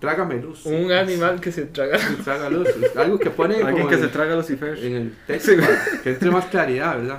[0.00, 0.64] trágame luz.
[0.66, 1.98] un animal que se traga.
[2.16, 4.78] Un tragaluz, es algo que pone Alguien como que en- se traga Lucifer.
[4.84, 7.18] en el texto para que entre más claridad, ¿verdad?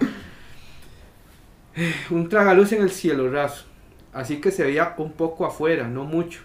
[2.10, 3.66] Un tragaluz en el cielo raso,
[4.12, 6.42] así que se veía un poco afuera, no mucho,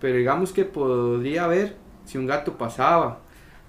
[0.00, 3.20] pero digamos que podría ver si un gato pasaba.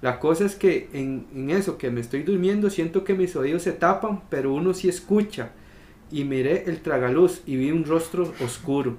[0.02, 3.64] La cosa es que en, en eso que me estoy durmiendo siento que mis oídos
[3.64, 5.50] se tapan, pero uno sí escucha.
[6.12, 8.96] Y miré el tragaluz y vi un rostro oscuro,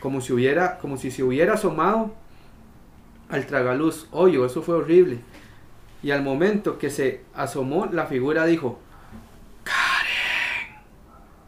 [0.00, 2.14] como si hubiera, como si se hubiera asomado
[3.34, 4.06] al tragaluz.
[4.10, 5.18] Oye, eso fue horrible.
[6.02, 8.78] Y al momento que se asomó, la figura dijo,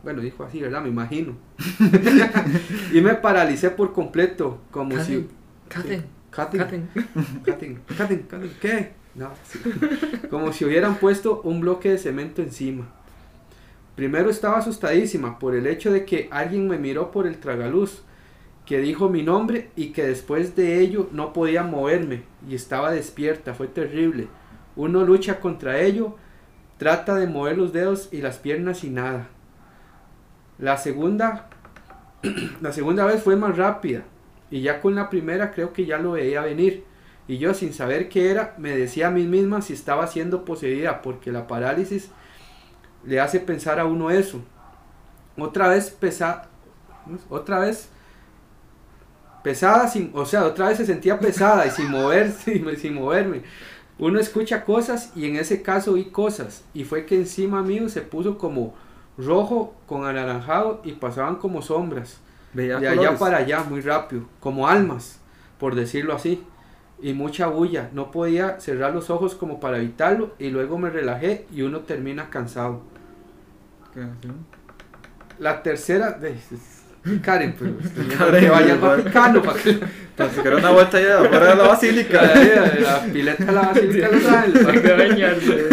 [0.02, 0.82] bueno, dijo así, ¿verdad?
[0.82, 1.36] Me imagino.
[2.92, 5.28] y me paralicé por completo, como si...
[5.68, 6.88] Caten, Caten, caten.
[7.44, 8.92] caten, caten, caten, ¿qué?
[9.16, 9.58] No, sí.
[10.30, 12.86] Como si hubieran puesto un bloque de cemento encima.
[13.96, 18.02] Primero estaba asustadísima por el hecho de que alguien me miró por el tragaluz,
[18.66, 23.54] que dijo mi nombre y que después de ello no podía moverme y estaba despierta,
[23.54, 24.26] fue terrible.
[24.74, 26.16] Uno lucha contra ello,
[26.76, 29.28] trata de mover los dedos y las piernas y nada.
[30.58, 31.48] La segunda,
[32.60, 34.02] la segunda vez fue más rápida
[34.50, 36.84] y ya con la primera creo que ya lo veía venir.
[37.28, 41.02] Y yo sin saber qué era, me decía a mí misma si estaba siendo poseída,
[41.02, 42.10] porque la parálisis
[43.04, 44.40] le hace pensar a uno eso.
[45.36, 46.48] Otra vez pesada,
[47.28, 47.90] otra vez
[49.46, 53.42] pesada, sin, o sea, otra vez se sentía pesada y sin moverse, sin moverme.
[53.96, 58.00] Uno escucha cosas y en ese caso vi cosas y fue que encima mío se
[58.00, 58.74] puso como
[59.16, 62.18] rojo con anaranjado y pasaban como sombras
[62.54, 65.20] Veía de allá para allá muy rápido, como almas,
[65.60, 66.42] por decirlo así,
[67.00, 67.88] y mucha bulla.
[67.92, 72.30] No podía cerrar los ojos como para evitarlo y luego me relajé y uno termina
[72.30, 72.82] cansado.
[75.38, 76.34] La tercera, de,
[77.22, 77.70] Karen, pues,
[78.40, 78.78] que vaya al.
[78.80, 79.78] Vaticano para que
[80.16, 82.22] Para que era una vuelta allá afuera de la basílica.
[82.22, 85.68] la, la pileta de la Basílica que bañarse.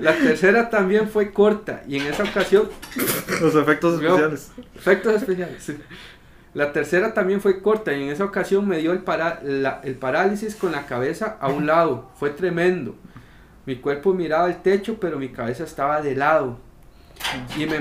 [0.00, 2.68] La tercera también fue corta y en esa ocasión
[3.40, 4.50] Los efectos especiales.
[4.74, 5.62] Efectos especiales.
[5.62, 5.76] sí.
[6.54, 9.94] La tercera también fue corta y en esa ocasión me dio el, para- la- el
[9.94, 12.10] parálisis con la cabeza a un lado.
[12.18, 12.94] Fue tremendo.
[13.64, 16.58] Mi cuerpo miraba el techo, pero mi cabeza estaba de lado.
[17.56, 17.76] Y me,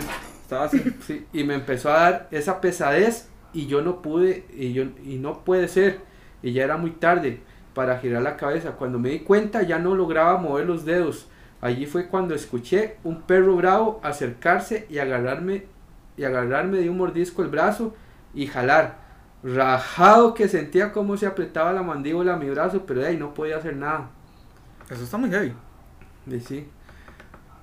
[0.52, 0.84] Estaba así.
[1.08, 5.16] sí, y me empezó a dar esa pesadez y yo no pude, y, yo, y
[5.16, 6.02] no puede ser.
[6.44, 7.40] Y ya era muy tarde
[7.74, 8.72] para girar la cabeza.
[8.72, 11.30] Cuando me di cuenta ya no lograba mover los dedos.
[11.62, 15.68] Allí fue cuando escuché un perro bravo acercarse y agarrarme
[16.18, 17.96] y agarrarme de un mordisco el brazo
[18.34, 18.98] y jalar.
[19.44, 23.34] Rajado que sentía como se apretaba la mandíbula a mi brazo, pero de ahí no
[23.34, 24.10] podía hacer nada.
[24.90, 25.54] Eso está muy heavy.
[26.28, 26.68] Y sí.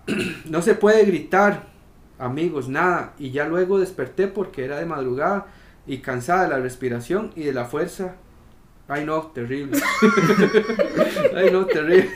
[0.47, 1.77] No se puede gritar,
[2.19, 3.15] amigos, nada.
[3.19, 5.47] Y ya luego desperté porque era de madrugada
[5.87, 8.17] y cansada de la respiración y de la fuerza.
[8.91, 9.79] Ay no, terrible.
[11.37, 12.11] Ay no, terrible.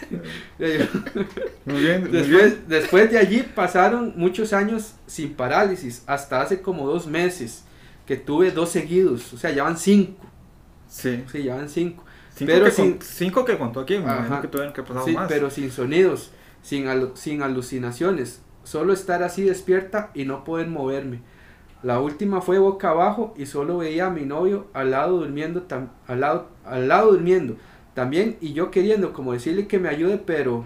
[0.58, 2.10] Muy bien, muy bien.
[2.10, 7.64] Después, después de allí pasaron muchos años sin parálisis, hasta hace como dos meses
[8.06, 10.24] que tuve dos seguidos, o sea, ya van cinco,
[10.88, 11.22] Sí.
[11.30, 12.04] sí, ya van cinco.
[12.34, 13.98] Cinco, Pero que, sin- con- cinco que contó aquí.
[13.98, 14.16] Me Ajá.
[14.16, 15.28] imagino que tuvieron que pasar Sí, más.
[15.28, 21.20] pero sin sonidos, sin, alu- sin alucinaciones, solo estar así despierta y no poder moverme.
[21.82, 25.88] La última fue boca abajo y solo veía a mi novio al lado durmiendo, tam-
[26.06, 27.56] al lado, al lado durmiendo
[27.94, 30.64] también y yo queriendo como decirle que me ayude, pero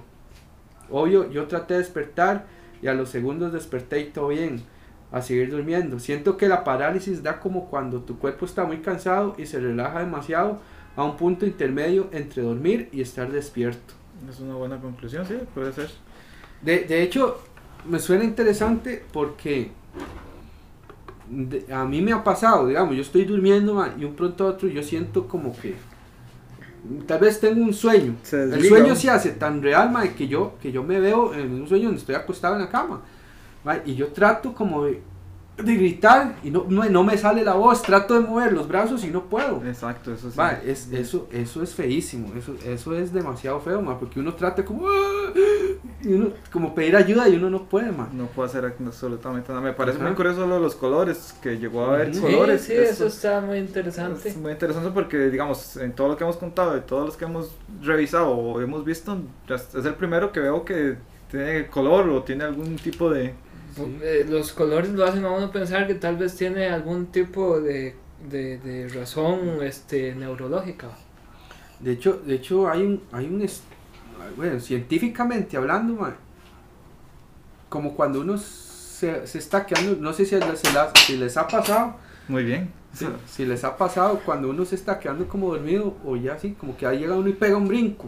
[0.91, 2.47] obvio yo traté de despertar
[2.83, 4.63] y a los segundos desperté y todo bien,
[5.11, 5.99] a seguir durmiendo.
[5.99, 10.01] Siento que la parálisis da como cuando tu cuerpo está muy cansado y se relaja
[10.01, 10.61] demasiado
[10.95, 13.95] a un punto intermedio entre dormir y estar despierto.
[14.29, 15.91] Es una buena conclusión, sí, puede ser.
[16.63, 17.39] De, de hecho,
[17.89, 19.71] me suena interesante porque
[21.31, 24.51] de- a mí me ha pasado, digamos, yo estoy durmiendo man, y un pronto a
[24.51, 25.75] otro yo siento como que
[27.07, 28.15] tal vez tengo un sueño.
[28.23, 31.53] Se El sueño se hace tan real man, que yo que yo me veo en
[31.63, 33.01] un sueño donde estoy acostado en la cama
[33.65, 35.03] man, y yo trato como de,
[35.57, 39.05] de gritar y no, no, no me sale la voz, trato de mover los brazos
[39.05, 39.63] y no puedo.
[39.67, 40.37] Exacto, eso sí.
[40.37, 44.65] Ma, es, eso, eso es feísimo, eso, eso es demasiado feo, ma, porque uno trata
[44.65, 45.33] como, "Ah",
[46.03, 48.09] y uno, como pedir ayuda y uno no puede, ma.
[48.13, 49.63] No puedo hacer absolutamente nada.
[49.63, 50.07] Me parece Ajá.
[50.07, 52.21] muy curioso lo de los colores, que llegó a haber Ujú.
[52.21, 52.61] colores.
[52.61, 54.29] Sí, sí, eso está muy interesante.
[54.29, 57.25] Es muy interesante porque, digamos, en todo lo que hemos contado, de todos los que
[57.25, 57.51] hemos
[57.83, 59.17] revisado o hemos visto,
[59.49, 60.97] es el primero que veo que
[61.31, 63.35] tiene color o tiene algún tipo de...
[64.03, 67.95] Eh, los colores lo hacen a uno pensar que tal vez tiene algún tipo de,
[68.31, 70.89] de, de razón este, neurológica.
[71.81, 73.47] De hecho, de hecho hay un, hay un,
[74.37, 75.99] bueno, científicamente hablando,
[77.69, 80.63] como cuando uno se, se está quedando, no sé si les,
[81.07, 81.97] si les ha pasado,
[82.29, 82.71] Muy bien.
[82.95, 86.53] si, si les ha pasado cuando uno se está quedando como dormido o ya así,
[86.53, 88.07] como que ahí llega uno y pega un brinco,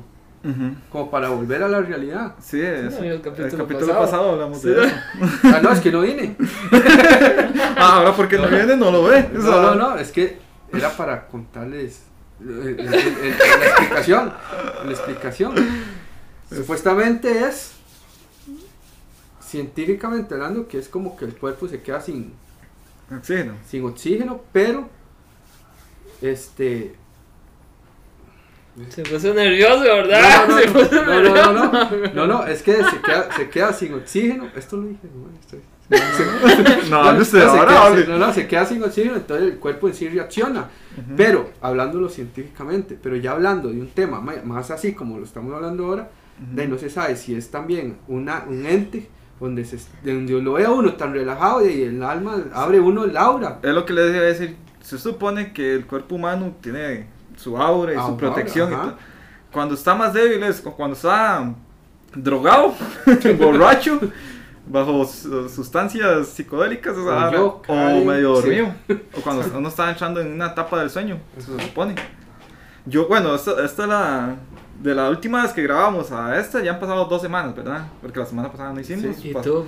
[0.91, 2.35] Como para volver a la realidad.
[2.41, 4.01] Sí, es, no, el el capítulo pasado.
[4.01, 4.31] pasado.
[4.33, 4.69] hablamos Sí.
[4.69, 4.95] de eso.
[5.45, 6.37] Ah, no, es que no vine.
[7.77, 9.29] Ah, ahora porque no viene no lo ve.
[9.37, 10.39] O sea, No, no, no, es que
[10.73, 12.03] era para contarles
[12.41, 14.33] eh, el- el- el- la explicación.
[14.85, 15.55] La explicación.
[16.51, 17.73] Supuestamente es,
[19.41, 22.33] científicamente hablando, que es como que el cuerpo se queda sin,
[23.17, 23.55] Oxígeno.
[23.67, 24.89] sin oxígeno, pero
[26.21, 26.95] este
[28.89, 30.47] Se puso nervioso, ¿verdad?
[30.49, 32.15] No, no, Se no, puso no, no, no, no, nervioso.
[32.15, 34.49] no, no, es que se queda, se queda sin oxígeno.
[34.57, 35.61] Esto lo dije, no, estoy-
[36.91, 39.89] No, hable usted, se ahora se- no, no, se queda sin oxígeno, entonces el cuerpo
[39.89, 40.69] en sí reacciona.
[41.17, 45.55] Pero, hablándolo científicamente, pero ya hablando de un tema ma- más así como lo estamos
[45.55, 46.11] hablando ahora,
[46.53, 49.09] de ahí no se sabe si es también una, un ente
[49.41, 53.17] donde, se, donde lo ve a uno tan relajado y el alma abre uno el
[53.17, 53.59] aura.
[53.63, 54.57] Es lo que les decía decir.
[54.83, 57.07] Se supone que el cuerpo humano tiene
[57.39, 58.73] su aura y Ah, su protección.
[58.75, 58.95] aura.
[59.53, 61.55] Cuando está más débil es cu- cuando está
[62.15, 62.75] drogado,
[63.39, 63.99] borracho,
[64.67, 68.43] bajo su- sustancias psicodélicas o, sea, yo, o medio sí.
[68.51, 68.75] dormido.
[69.17, 71.95] O cuando uno está entrando en una etapa del sueño, se supone.
[72.85, 74.37] Yo, bueno, esta, esta es la.
[74.83, 77.89] De la última vez que grabamos a esta, ya han pasado dos semanas, ¿verdad?
[78.01, 79.25] Porque la semana pasada no hicimos.
[79.25, 79.65] Y Pas- tú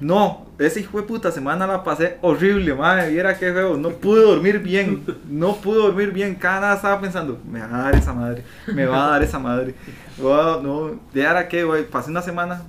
[0.00, 3.10] no, esa hijo de puta semana la pasé horrible, madre.
[3.10, 3.76] Viera qué feo.
[3.76, 5.04] No pude dormir bien.
[5.28, 6.34] No pude dormir bien.
[6.34, 8.42] Cada nada estaba pensando, me va a dar esa madre.
[8.66, 9.76] Me va a dar esa madre.
[10.18, 12.62] Wow, no, de ahora que, güey, pasé una semana.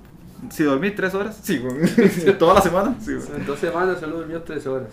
[0.51, 2.37] Si dormí tres horas, sí, güey.
[2.37, 3.27] Toda la semana, sí, güey.
[3.35, 4.89] En dos semanas solo durmió tres horas.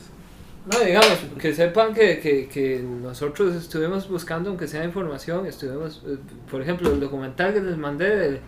[0.66, 6.16] No, digamos, que sepan que, que, que nosotros estuvimos buscando, aunque sea información, estuvimos, eh,
[6.50, 8.40] por ejemplo, el documental que les mandé de...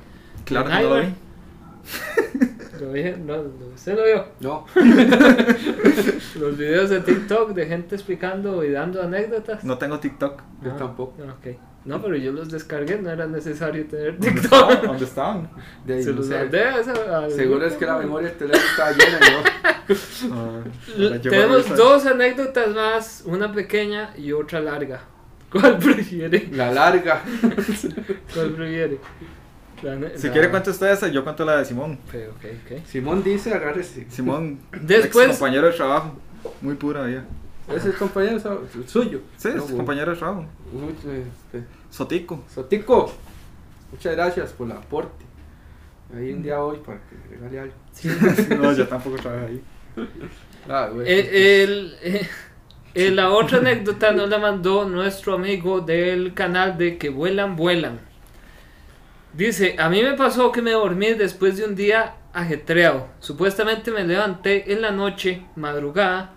[0.46, 1.08] Claro de que no lo vi.
[2.80, 4.24] Lo vi, no, no, usted lo vio.
[4.40, 4.66] No,
[6.38, 9.64] Los videos de TikTok de gente explicando y dando anécdotas.
[9.64, 10.42] No tengo TikTok.
[10.62, 11.14] yo Ah, tampoco.
[11.22, 11.56] ok.
[11.86, 14.68] No, pero yo los descargué, no era necesario tener ¿Dónde estaban?
[14.70, 14.86] TikTok.
[14.88, 15.50] ¿Dónde estaban?
[15.84, 18.90] De ahí, Se no los mandé a Seguro es que la memoria del teléfono estaba
[18.90, 20.34] llena, ¿no?
[20.34, 25.00] Ah, Tenemos dos anécdotas más, una pequeña y otra larga.
[25.50, 26.48] ¿Cuál prefiere?
[26.52, 27.22] La larga.
[28.34, 28.98] ¿Cuál prefiere?
[29.82, 31.98] La Si la- quiere cuento usted esa, yo cuento la de Simón.
[32.86, 34.06] Simón dice, agárrese.
[34.10, 36.18] Simón, Después- ex compañero de trabajo.
[36.60, 37.24] Muy pura ella.
[37.74, 38.38] Es el compañero
[38.86, 39.20] suyo.
[39.36, 39.76] Sí, No, es bueno.
[39.78, 40.46] compañero de trabajo.
[40.72, 41.62] Uy, eh.
[41.90, 42.44] Sotico.
[42.52, 43.12] Sotico,
[43.92, 45.24] muchas gracias por el aporte.
[46.14, 47.74] Ahí un día hoy para que me regale algo.
[47.92, 48.08] Sí.
[48.56, 49.62] No, yo tampoco trabajo ahí.
[50.68, 51.06] Ah, güey.
[51.10, 52.28] Eh, el- eh,
[52.94, 58.00] eh, la otra anécdota nos la mandó nuestro amigo del canal de Que Vuelan, Vuelan.
[59.32, 63.08] Dice, a mí me pasó que me dormí después de un día ajetreado.
[63.20, 66.32] Supuestamente me levanté en la noche, madrugada.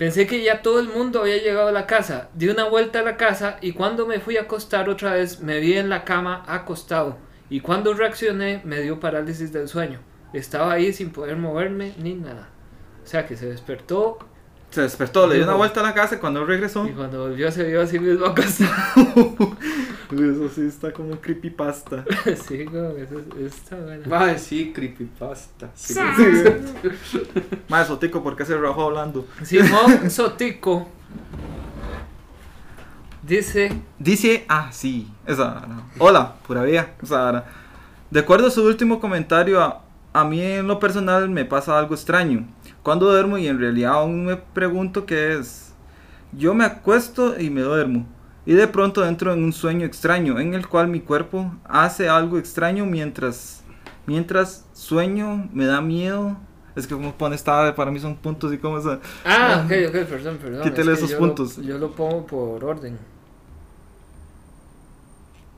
[0.00, 2.30] Pensé que ya todo el mundo había llegado a la casa.
[2.32, 5.60] Di una vuelta a la casa y cuando me fui a acostar otra vez me
[5.60, 7.18] vi en la cama acostado.
[7.50, 10.00] Y cuando reaccioné me dio parálisis del sueño.
[10.32, 12.48] Estaba ahí sin poder moverme ni nada.
[13.04, 14.18] O sea que se despertó
[14.70, 16.86] Se despertó, le dio una vuelta a la casa y cuando regresó.
[16.86, 18.70] y cuando volvió se vio así mismo acostado.
[20.12, 22.04] Eso sí está como creepypasta.
[22.48, 24.02] sí, como que eso es- está bueno.
[24.08, 25.70] Mae, sí, creepypasta.
[25.74, 25.94] Sí.
[27.68, 29.26] Más Sotico, ¿por qué se rajó hablando?
[29.44, 30.88] Simón Sotico
[33.22, 35.64] dice Dice, ah, sí, esa.
[35.68, 35.84] no.
[35.98, 37.44] Hola, pura vida, esa.
[38.10, 41.94] De acuerdo a su último comentario, a, a mí en lo personal me pasa algo
[41.94, 42.46] extraño.
[42.82, 45.74] Cuando duermo y en realidad aún me pregunto qué es.
[46.32, 48.06] Yo me acuesto y me duermo.
[48.46, 52.38] Y de pronto entro en un sueño extraño en el cual mi cuerpo hace algo
[52.38, 53.62] extraño mientras
[54.06, 56.36] mientras sueño, me da miedo.
[56.74, 59.00] Es que como pone esta para mí son puntos y como esa.
[59.24, 60.62] Ah, ok, ok, perdón, perdón.
[60.62, 61.58] Quítele es que esos yo puntos.
[61.58, 62.98] Lo, yo lo pongo por orden.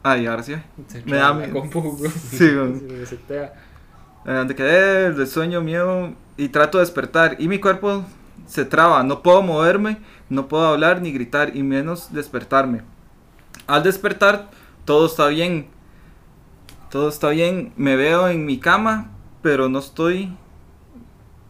[0.03, 0.55] Ah, y ahora sí.
[0.89, 1.63] Se Me da miedo.
[2.31, 2.81] Sí, güey.
[2.89, 3.45] se resetea.
[3.45, 3.53] Eh,
[4.25, 7.37] donde quedé, de sueño, miedo y trato de despertar.
[7.39, 8.05] Y mi cuerpo
[8.47, 12.83] se traba, no puedo moverme, no puedo hablar ni gritar y menos despertarme.
[13.67, 14.51] Al despertar
[14.85, 15.69] todo está bien,
[16.91, 20.37] todo está bien, me veo en mi cama, pero no estoy,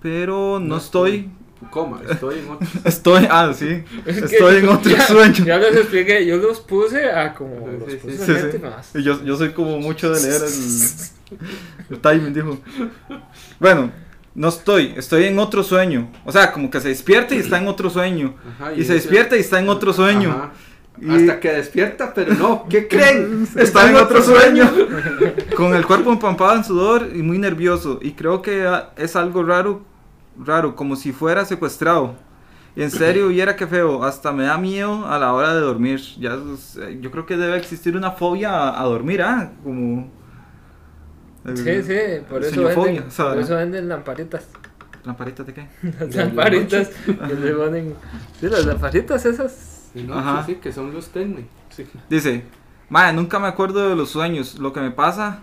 [0.00, 1.30] pero no, No estoy,
[1.70, 2.68] Coma, estoy en otro.
[2.84, 5.44] estoy, ah sí, estoy en otro ya- sueño.
[5.44, 8.22] Ya les expliqué, yo los puse a como Sí, los sí, puse sí.
[8.22, 8.62] a Sí, gente sí.
[8.64, 8.90] más.
[8.94, 11.46] Y Yo, yo soy como mucho de leer el,
[11.90, 12.58] el timing, dijo.
[13.60, 13.90] Bueno,
[14.34, 16.10] no estoy, estoy en otro sueño.
[16.24, 18.34] O sea, como que se despierta y está en otro sueño.
[18.58, 20.30] Ajá, Y se despierta y está en otro sueño.
[20.30, 20.52] Ajá.
[21.00, 23.48] Y- Hasta que despierta, pero no, ¿qué creen?
[23.56, 24.70] Está en otro sueño.
[25.56, 27.98] Con el cuerpo empampado en sudor y muy nervioso.
[28.02, 29.82] Y creo que ah, es algo raro,
[30.36, 32.14] raro, como si fuera secuestrado.
[32.74, 34.04] Y en serio, viera qué feo.
[34.04, 36.00] Hasta me da miedo a la hora de dormir.
[36.18, 36.34] Ya,
[36.80, 39.52] eh, yo creo que debe existir una fobia a, a dormir, ¿ah?
[39.62, 40.10] Como.
[41.44, 44.46] eh, Sí, sí, por eso, venden, por eso venden lamparitas.
[45.04, 45.68] ¿Lamparitas de qué?
[46.00, 47.94] Las lamparitas que le ponen.
[48.40, 49.90] Sí, las lamparitas esas.
[50.10, 50.44] Ajá.
[50.46, 51.50] sí, que son los técnicos.
[51.70, 51.86] Sí.
[52.08, 52.44] Dice,
[52.88, 54.58] Madre, nunca me acuerdo de los sueños.
[54.58, 55.42] Lo que me pasa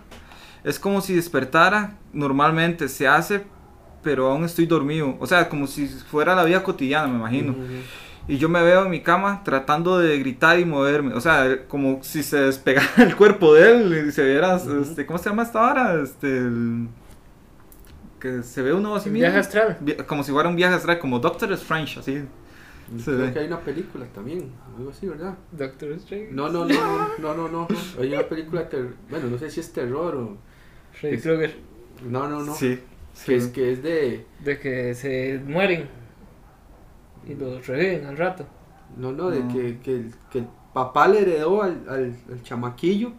[0.64, 2.88] es como si despertara normalmente.
[2.88, 3.44] Se hace,
[4.02, 5.16] pero aún estoy dormido.
[5.20, 7.54] O sea, como si fuera la vida cotidiana, me imagino.
[8.28, 11.14] Y yo me veo en mi cama tratando de gritar y moverme.
[11.14, 15.18] O sea, como si se despegara el cuerpo de él y se viera, este, ¿cómo
[15.18, 16.00] se llama esta hora?
[16.00, 16.88] Este, el-
[18.20, 19.20] que se ve uno así mismo.
[19.22, 19.78] Viaje astral.
[20.06, 22.22] Como si fuera un viaje astral, como Doctor Strange, así.
[22.98, 23.32] Se creo ve.
[23.32, 25.38] que hay una película también, algo así, ¿verdad?
[25.52, 26.28] Doctor Strange.
[26.32, 27.68] No, no, no, no, no, no, no.
[27.98, 30.36] Hay una película, ter- bueno, no sé si es terror o...
[30.92, 31.56] Freddy Krueger.
[32.08, 32.54] No, no, no.
[32.54, 32.78] Sí.
[33.26, 34.26] Que, es, que es de...
[34.44, 35.88] De que se mueren.
[37.26, 38.46] Y los reviven al rato.
[38.96, 39.52] No, no, de No.
[39.52, 43.12] que, que, el, que el papá le heredó al, al, al chamaquillo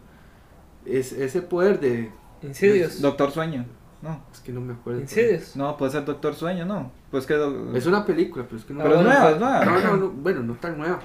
[0.84, 2.10] es, ese poder de...
[2.42, 3.00] Insidious.
[3.00, 3.64] Doctor Sueño.
[4.02, 4.20] No.
[4.32, 5.00] Es que no me acuerdo.
[5.00, 5.54] Insidious.
[5.54, 6.90] No, puede ser Doctor Sueño, no.
[7.10, 7.34] Pues que.
[7.74, 8.82] Es una película, pero es que no...
[8.82, 9.64] Pero es nueva, es nueva.
[9.64, 10.98] No, no, no, bueno, no tan nueva.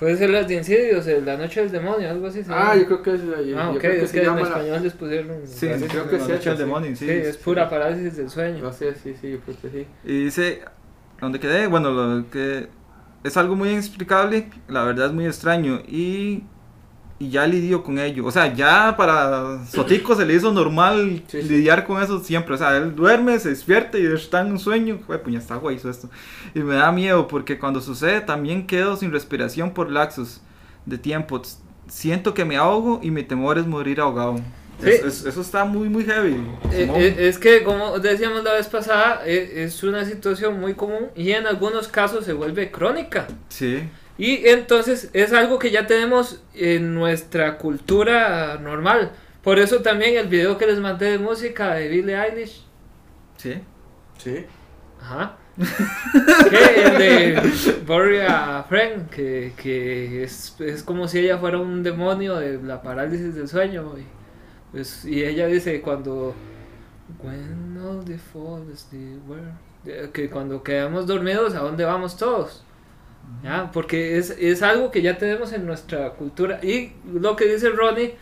[0.00, 2.42] Puede ser las de Insidious, el La Noche del Demonio, algo así.
[2.42, 3.22] se Ah, yo creo que es...
[3.22, 5.46] Yo, Ah, yo ok, creo que es que en llama la- español les pusieron.
[5.46, 6.64] Sí, creo que la es noche esa, del sí.
[6.64, 7.10] demonio, Sí, sí.
[7.10, 8.62] es pura parálisis del sueño.
[8.64, 9.86] No sé, sí, sí, yo creo que sí.
[10.04, 10.62] Y dice,
[11.20, 12.68] donde quedé, bueno, lo que
[13.24, 16.44] es algo muy inexplicable, la verdad es muy extraño y,
[17.20, 18.24] y ya lidio con ello.
[18.26, 21.48] O sea, ya para Sotico se le hizo normal Sí, sí.
[21.48, 22.54] lidiar con eso siempre.
[22.54, 24.98] O sea, él duerme, se despierta y está en un sueño.
[25.06, 26.08] Joder, puña, está guay esto.
[26.54, 30.40] Y me da miedo porque cuando sucede también quedo sin respiración por laxos
[30.86, 31.42] de tiempo.
[31.88, 34.36] Siento que me ahogo y mi temor es morir ahogado.
[34.82, 34.88] Sí.
[34.88, 36.36] Es- es- eso está muy, muy heavy.
[36.72, 41.08] Eh, eh, es que, como decíamos la vez pasada, eh, es una situación muy común
[41.14, 43.26] y en algunos casos se vuelve crónica.
[43.50, 43.82] sí.
[44.20, 49.12] Y entonces es algo que ya tenemos en nuestra cultura normal.
[49.42, 52.62] Por eso también el video que les mandé de música de Billie Eilish.
[53.38, 53.54] Sí.
[54.18, 54.44] Sí.
[55.00, 55.38] Ajá.
[56.50, 61.82] que el de Bury a Friend, que, que es, es como si ella fuera un
[61.82, 63.94] demonio de la parálisis del sueño.
[63.96, 64.04] Y,
[64.70, 66.34] pues, y ella dice cuando...
[67.22, 72.66] When all the fall is the world", Que cuando quedamos dormidos, ¿a dónde vamos todos?
[73.42, 73.70] ¿Ya?
[73.72, 76.60] Porque es, es algo que ya tenemos en nuestra cultura.
[76.62, 78.14] Y lo que dice Ronnie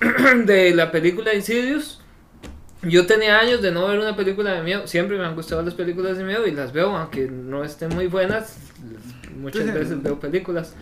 [0.44, 2.00] de la película Insidious.
[2.82, 4.86] Yo tenía años de no ver una película de miedo.
[4.88, 8.08] Siempre me han gustado las películas de miedo y las veo, aunque no estén muy
[8.08, 8.58] buenas.
[9.36, 10.74] Muchas veces veo películas.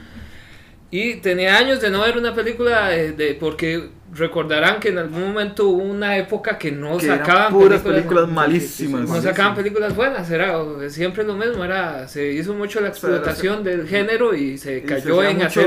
[0.90, 5.22] Y tenía años de no ver una película de, de- porque recordarán que en algún
[5.28, 9.08] momento hubo una época que no Que eran sacaban puras películas, películas malísimas.
[9.08, 13.86] no sacaban películas buenas, era siempre lo mismo, era se hizo mucho la explotación del
[13.86, 15.66] género y se Y cayó se hacía en hacer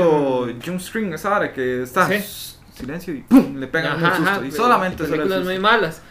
[0.64, 2.52] jump string esa hora que está Sí.
[2.74, 3.56] silencio y ¡pum!
[3.56, 5.60] le pegan un Ajá, susto ajá, y solamente películas muy susto.
[5.62, 6.02] malas.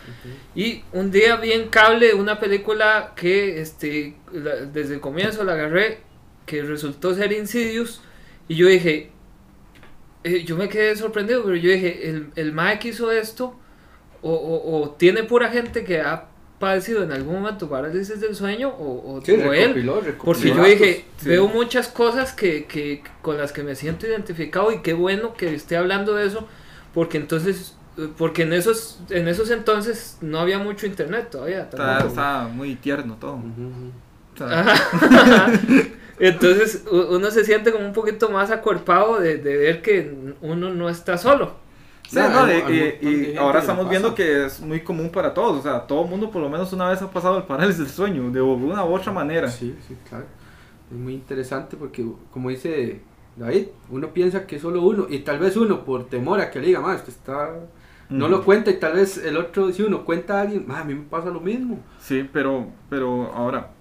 [0.56, 5.54] Y un día vi en cable una película que este la- desde el comienzo la
[5.54, 6.00] agarré
[6.46, 8.02] que resultó ser Insidious
[8.48, 9.12] y yo dije
[10.23, 13.55] eh, yo me quedé sorprendido pero yo dije el, el mae que hizo esto
[14.21, 16.25] o, o- o tiene pura gente que ha
[16.59, 20.49] padecido en algún momento parálisis del sueño o, o, Sí, o él recopiló, recopiló porque
[20.55, 21.29] yo dije, sí.
[21.29, 25.53] veo muchas cosas que, que con las que me siento identificado y qué bueno que
[25.53, 26.47] esté hablando de eso,
[26.93, 31.63] porque entonces, eh, porque en esos, en esos entonces no había mucho internet todavía.
[31.63, 33.33] Está muy tierno todo.
[33.33, 33.91] Ujú, ujú.
[36.27, 40.89] Entonces uno se siente como un poquito más acuerpado de, de ver que uno no
[40.89, 41.53] está solo.
[42.07, 42.57] sí, No, no, hay
[43.01, 45.59] y- hay y, ahora que estamos viendo que es muy común para todos.
[45.59, 47.89] O sea, todo el mundo por lo menos una vez ha pasado el parálisis del
[47.89, 49.47] sueño, de una u otra manera.
[49.49, 50.25] Sí, sí, claro.
[50.91, 53.01] Es muy interesante porque, como dice
[53.36, 56.67] David, uno piensa que solo uno, y tal vez uno por temor a que le
[56.67, 57.49] diga, más, esto está...
[58.09, 60.83] No lo cuenta y tal vez el otro, si uno cuenta a alguien, "Ma, a
[60.83, 61.79] mí me pasa lo mismo.
[61.99, 63.71] Sí, pero, pero ahora,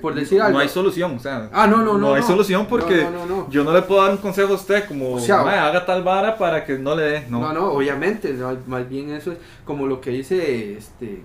[0.00, 0.54] por decir algo.
[0.58, 1.16] no hay solución.
[1.16, 2.14] O sea, Ah, no, no, no.
[2.14, 2.26] hay no.
[2.26, 5.42] solución porque No, yo no le puedo dar un consejo a usted como, O sea,
[5.42, 7.26] "Mae, haga tal vara para que no le dé.
[7.28, 8.34] No, No, no, obviamente,
[8.66, 11.22] más bien eso es como lo que dice este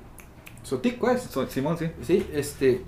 [0.63, 1.23] Sotico es.
[1.23, 1.87] So- Simón, sí.
[2.03, 2.83] Sí, este,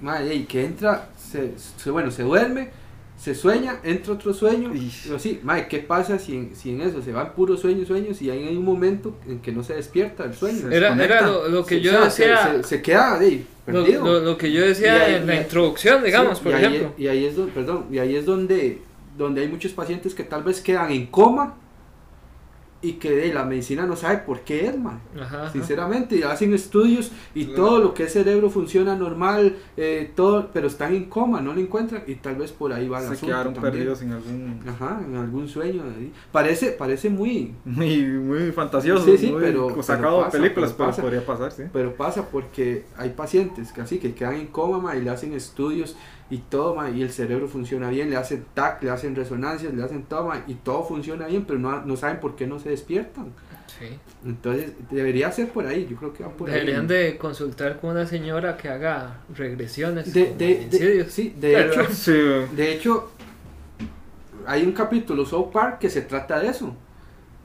[0.00, 2.70] madre, y que entra, se, se- bueno, se duerme,
[3.18, 6.80] se sueña, entra otro sueño, Y- pero sí, madre, ¿qué pasa si en, si en
[6.82, 10.24] eso se van puros sueños, sueños y hay un momento en que no se despierta
[10.24, 10.68] el sueño?
[10.68, 13.18] Se Era, era lo, lo que Sí, yo o sea, se- decía, se, se queda
[13.18, 14.04] ahí, lo, perdido.
[14.04, 16.64] lo- lo que yo decía ahí- en la ahí- introducción, digamos, Sí, por y ahí-
[16.64, 16.92] ejemplo.
[16.96, 18.78] y ahí es donde, perdón, y ahí es donde,
[19.18, 21.56] donde hay muchos pacientes que tal vez quedan en coma
[22.80, 25.00] y que de, la medicina no sabe por qué es, man.
[25.20, 25.52] Ajá, ajá.
[25.52, 27.56] Sinceramente, y hacen estudios y Claro.
[27.64, 31.60] todo lo que es cerebro funciona normal, eh, todo, pero están en coma, no lo
[31.60, 33.72] encuentran y tal vez por ahí va el Se quedaron también.
[33.74, 34.60] perdidos en algún.
[34.68, 35.82] Ajá, en algún sueño.
[35.98, 36.12] ahí.
[36.30, 39.04] Parece, parece muy, Muy, muy fantasioso.
[39.04, 41.02] Sí, sí, muy pero- sacado pero de pasa, películas, pero pero pasa.
[41.02, 41.62] podría pasar, sí.
[41.72, 45.32] pero pasa porque hay pacientes que así que quedan en coma ma, y le hacen
[45.32, 45.96] estudios
[46.30, 49.82] y todo ma, y el cerebro funciona bien, le hacen TAC, le hacen resonancias, le
[49.82, 52.68] hacen todo ma, y todo funciona bien, pero no, no saben por qué no se
[52.70, 53.26] despiertan.
[53.78, 53.86] Sí.
[54.26, 56.86] Entonces, debería ser por ahí, yo creo que va por Deberían ahí.
[56.86, 60.12] de consultar con una señora que haga regresiones.
[60.12, 62.12] De, de- de- sí, de Pero- hecho, Sí,
[62.56, 63.10] de hecho,
[64.46, 66.74] hay un capítulo South Park que se trata de eso.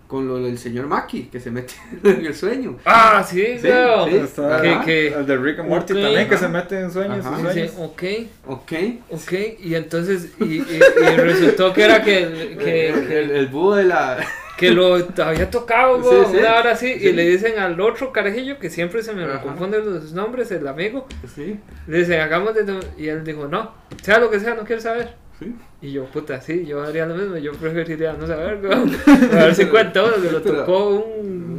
[0.08, 1.74] Con lo del señor Maki, que se mete
[2.04, 2.78] en el sueño.
[2.86, 4.16] Ah, sí, Sí, sí.
[4.18, 7.26] está Que- que- el de Rick and Morty también, que se mete en sueños.
[7.26, 7.40] Ajá.
[7.40, 7.72] sueños.
[7.80, 8.04] ok,
[8.48, 8.72] Ok.
[9.10, 10.66] ok, y entonces, y, y-
[11.02, 14.18] y resultó que era que, el, que, el, que, el búho de la.
[14.58, 14.94] que lo
[15.24, 16.38] había tocado, Sí, sí.
[16.38, 17.08] una hora así, Sí.
[17.08, 21.08] y le dicen al otro carajillo, que siempre se me confunden los nombres, el amigo,
[21.34, 22.64] Sí, le dicen, hagamos de...
[22.98, 23.74] Y él dijo, no,
[24.04, 25.16] sea lo que sea, no quiero saber.
[25.44, 25.56] Sí.
[25.82, 28.92] Y yo, puta, sí, yo haría lo mismo, yo preferiría no saber, weón.
[29.32, 31.54] A ver si cuenta uno que lo Pero- tocó un,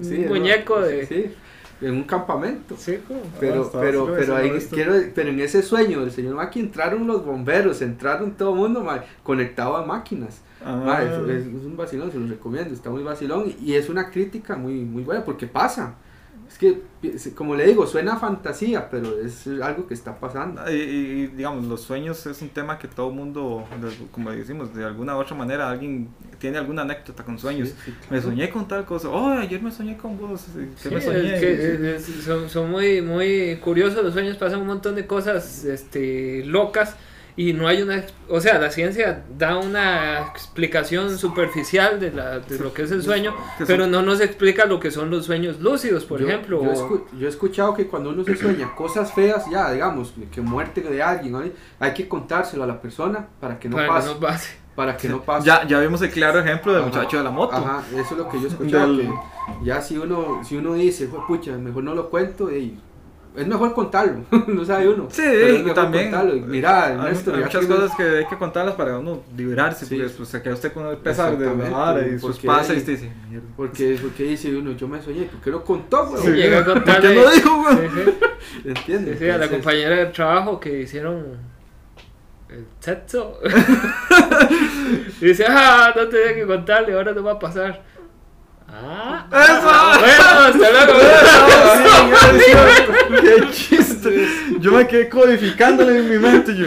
[0.00, 0.86] Uh, un muñeco ¿no?
[0.86, 1.06] de...
[1.06, 1.26] Sí,
[1.80, 2.76] en un campamento.
[2.78, 6.34] Sí, como- Pero, está- pero, sí, pero, ahí quiero, pero en ese sueño del señor
[6.34, 10.40] Maki entraron los bomberos, entraron todo el mundo ma, conectado a máquinas.
[10.64, 10.74] Ah.
[10.84, 14.56] Ma, es- es un vacilón, se los recomiendo, está muy vacilón y es una crítica
[14.56, 15.94] muy, muy buena porque pasa.
[16.60, 20.62] Es que, como le digo, suena a fantasía, pero es algo que está pasando.
[20.68, 23.64] Y, y, digamos, los sueños es un tema que todo mundo,
[24.10, 26.08] como decimos, de alguna u otra manera, alguien
[26.40, 27.68] tiene alguna anécdota con sueños.
[27.68, 29.08] Sí, sí, Me soñé con tal cosa.
[29.08, 30.46] Oh, ayer me soñé con vos.
[30.82, 31.34] ¿Qué Sí, me soñé?
[31.34, 35.64] es que es- son, son muy, muy curiosos los sueños, pasan un montón de cosas
[35.64, 36.96] este, locas
[37.38, 42.58] y no hay una, o sea, la ciencia da una explicación superficial de, la, de
[42.58, 43.32] lo que es el sueño,
[43.66, 46.62] pero no nos explica lo que son los sueños lúcidos, por Yo- ejemplo.
[46.64, 50.40] Yo, escu- yo he escuchado que cuando uno se sueña cosas feas, ya, digamos, que
[50.40, 51.42] muerte de alguien, ¿no?
[51.78, 54.08] hay que contárselo a la persona para que no para que pase.
[54.14, 54.56] no pase.
[54.74, 55.46] Para que no pase.
[55.46, 57.54] Ya, ya vimos el claro ejemplo del Ajá, muchacho de la moto.
[57.56, 58.96] Ajá, eso es lo que yo he escuchado.
[58.96, 62.78] Del- que ya si uno, si uno dice, "Jue pucha, mejor no lo cuento, y
[63.38, 65.06] es mejor contarlo, no sabe uno.
[65.10, 66.10] Sí, pero es mejor también.
[66.10, 66.34] contarlo.
[66.46, 69.94] Mira, Hay, Ernesto, hay ya muchas cosas que hay que contarlas para uno liberarse, Sí.
[69.94, 72.76] porque después se queda usted con el pesar de la y sus porque pasa y
[72.76, 73.46] hay- usted dice, mierda.
[73.56, 76.22] Porque, porque dice uno, yo me soñé, ¿por qué lo contó, güey?
[76.22, 77.76] Sí, llega a ¿Por qué contarle- no dijo, güey?
[77.76, 78.14] Sí, sí.
[78.68, 79.18] ¿Entiendes?
[79.18, 81.24] Sí, sí, a la compañera de trabajo que hicieron
[82.48, 83.38] el sexo.
[85.20, 87.82] y dice, ah, no tenía que contarle, ahora no va a pasar.
[88.70, 89.70] Ah, ¡Eso!
[90.00, 90.94] bueno, hasta luego.
[93.22, 94.26] ¡Qué chiste!
[94.60, 96.66] Yo me quedé codificándole en mi mente yo.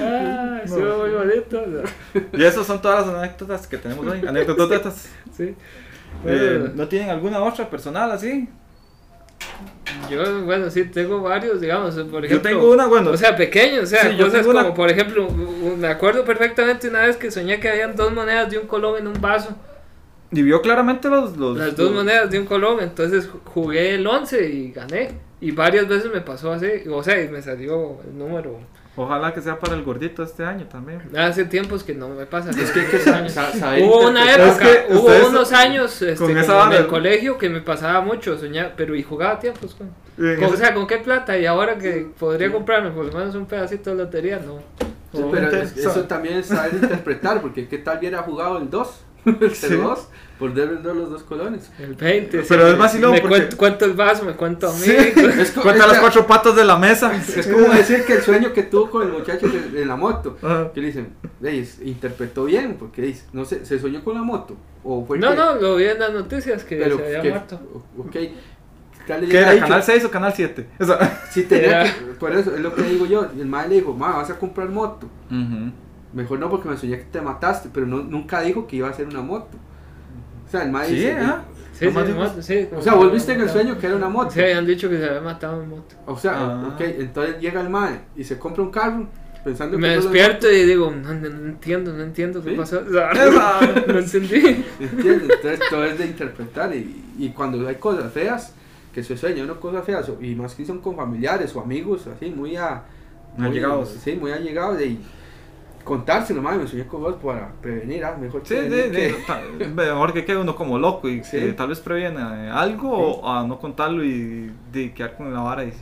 [0.00, 1.64] Ah, estuvo muy bonito.
[1.66, 1.82] ¿no?
[2.38, 4.20] Y esas son todas las anécdotas que tenemos hoy.
[4.26, 5.08] Anécdotas.
[5.36, 5.54] Sí.
[6.24, 8.48] Eh, Bueno, ¿No tienen alguna otra personal así?
[10.10, 12.28] Yo, bueno, sí, tengo varios, digamos, por ejemplo.
[12.28, 13.10] Yo tengo una, bueno.
[13.10, 17.00] O sea, pequeños, o sea, Sí, yo una- como, por ejemplo, me acuerdo perfectamente una
[17.00, 19.50] vez que soñé que habían dos monedas de un colón en un vaso.
[20.32, 21.36] y vio claramente los.
[21.36, 25.10] los Las dos los- monedas de un colón, entonces ju- jugué el 11 y gané.
[25.40, 28.58] Y varias veces me pasó así, o sea, y me salió el número.
[28.96, 31.02] Ojalá que sea para el gordito este año también.
[31.16, 32.50] Hace tiempos que no me pasa.
[32.50, 32.96] Es que que
[33.84, 37.36] Hubo una época, Es que hubo ustedes- unos años este, con esa en el colegio
[37.36, 39.88] que me pasaba mucho soñar, pero y jugaba tiempos con,
[40.44, 41.36] o sea, ¿con qué plata?
[41.38, 44.60] Y ahora que podría comprarme por lo menos un pedacito de lotería, no.
[45.12, 49.00] Sí, pero eso también es saber interpretar, porque qué tal hubiera jugado el 2,
[49.40, 49.74] el Sí.
[49.74, 50.08] 2,
[50.38, 51.70] por ver los dos colones.
[51.78, 52.42] El 20.
[52.48, 54.78] Pero sí, es vacilón Me porque- cuento, cuento el vaso, me cuento a mí.
[54.78, 54.90] Sí.
[55.16, 57.12] Es, Cuenta es las que- cuatro patas de la mesa.
[57.16, 60.36] es como decir que el sueño que tuvo con el muchacho de, de la moto,
[60.42, 60.70] Ajá.
[60.72, 61.08] que le dicen,
[61.42, 65.18] "Ey, es- interpretó bien, porque dice, no sé, se soñó con la moto, o fue
[65.18, 67.60] No, que- no, lo vi en las noticias que pero se había que- muerto.
[67.98, 68.16] ok,
[69.06, 69.56] ¿Qué era?
[69.60, 70.66] ¿Canal 6 o Canal 7?
[70.80, 70.98] Eso.
[71.30, 73.94] si tenía que- por eso es lo que digo yo, y el madre le dijo,
[73.94, 75.08] ma, vas a comprar moto,
[76.16, 78.92] mejor no porque me soñé que te mataste, pero no, nunca dijo que iba a
[78.92, 79.56] ser una moto.
[80.46, 81.44] O sea, el madre Sí, dice, ¿ah?
[81.72, 84.30] Sí, sí, moto, sí, o sea, vos viste en el sueño que era una moto.
[84.30, 85.94] Sí, habían dicho que se había matado en moto.
[86.06, 86.72] O sea, Ah.
[86.74, 89.06] ok, entonces llega el mae y se compra un carro
[89.44, 92.56] pensando Me que despierto y digo, no, no, no entiendo, no entiendo qué ¿Sí?
[92.56, 92.80] pasó.
[92.86, 93.60] Esa.
[93.86, 94.64] no entendí.
[94.80, 95.30] ¿Entiendes?
[95.36, 98.54] Entonces todo es de interpretar y, y cuando hay cosas feas,
[98.94, 102.06] que se sueña uno cosas feas, o- y más que son con familiares o amigos,
[102.06, 102.82] así, muy a...
[103.36, 103.94] Muy allegados.
[104.02, 104.98] Sí, muy allegados, y
[105.86, 109.16] contárselo, mae, me soñé con vos para prevenir, ah, mejor Sí, sí, prevenir que- sí.
[109.26, 109.40] Ta-
[109.74, 112.20] Mejor que quede uno como loco y que tal vez previene
[112.50, 115.78] algo o a no contarlo y de quedar con la vara y sí,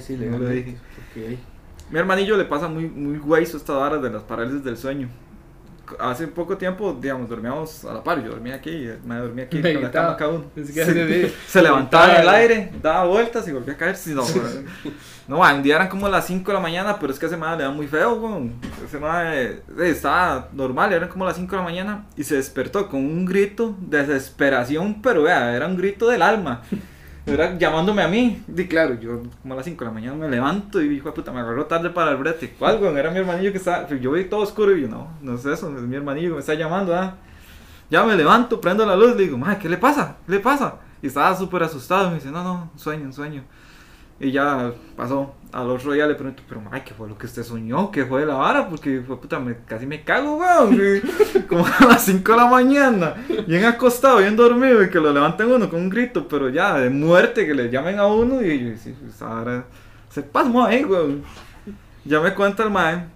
[0.00, 0.54] sí, no legalmente,
[1.16, 1.38] dije.
[1.90, 5.08] Mi hermanillo le pasa muy, muy hueso esta vara de las parálisis del sueño.
[5.98, 8.22] Hace poco tiempo, digamos, dormíamos a la par.
[8.22, 10.44] Yo dormía aquí, y me dormía aquí con la cama cada uno.
[10.56, 14.14] Es que Se levantaba en el aire, daba vueltas y volvía a caerse.
[14.14, 14.24] No,
[15.28, 17.36] no man, un día eran como las 5 de la mañana, pero es que ese
[17.36, 18.50] madre le da muy feo, güey.
[18.84, 22.88] Ese madre eh, estaba normal, eran como las 5 de la mañana y se despertó
[22.88, 26.62] con un grito de desesperación, pero vea, era un grito del alma.
[27.26, 28.42] Era llamándome a mí.
[28.56, 31.14] Y claro, yo como a las 5 de la mañana me levanto y hijo de
[31.14, 32.54] puta, me agarró tarde para el brete.
[32.56, 32.96] ¿Cuál, güey?
[32.96, 33.88] Era mi hermanillo que estaba.
[33.88, 36.54] Yo vi todo oscuro y yo, no, no es eso, es mi hermanillo me está
[36.54, 37.16] llamando, ¿ah?
[37.90, 40.16] Ya me levanto, prendo la luz, le digo, mae, ¿qué le pasa?
[40.24, 40.76] ¿Qué le pasa?
[41.02, 43.42] Y estaba súper asustado, me dice, no, no, sueño, sueño.
[44.18, 45.34] Y ya pasó.
[45.52, 47.90] Al otro día le pregunto, pero ay, ¿qué fue lo que usted soñó?
[47.90, 48.68] ¿Qué fue la vara?
[48.68, 51.02] Porque fue puta, me, casi me cago, weón.
[51.48, 53.14] Como a las 5 de la mañana,
[53.46, 56.90] bien acostado, bien dormido, y que lo levanten uno con un grito, pero ya de
[56.90, 59.64] muerte, que le llamen a uno, y yo, sí, pues ahora
[60.10, 61.22] se pasmó ahí, weón.
[62.04, 63.06] Ya me cuenta el mae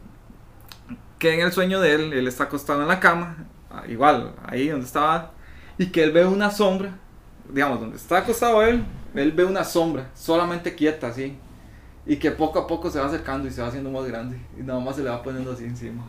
[1.19, 3.37] que en el sueño de él, él está acostado en la cama,
[3.89, 5.33] igual, ahí donde estaba,
[5.77, 6.97] y que él ve una sombra,
[7.53, 8.83] digamos, donde está acostado él,
[9.15, 11.37] él ve una sombra, solamente quieta así.
[12.07, 14.39] Y que poco a poco se va acercando y se va haciendo más grande.
[14.59, 16.05] Y nada más se le va poniendo así encima.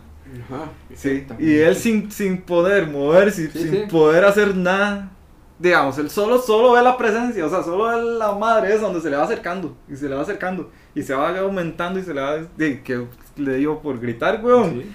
[0.49, 0.69] Ajá.
[0.95, 1.25] Sí.
[1.39, 3.83] Y él sin, sin poder moverse, Sí, sin sí.
[3.91, 5.11] poder hacer nada.
[5.59, 9.01] Digamos, él solo, solo ve la presencia, o sea, solo ve la madre esa donde
[9.01, 9.75] se le va acercando.
[9.91, 10.71] Y se le va acercando.
[10.95, 12.37] Y se va aumentando y se le va...
[12.57, 14.81] de- que le dio por gritar, weón.
[14.81, 14.91] Sí.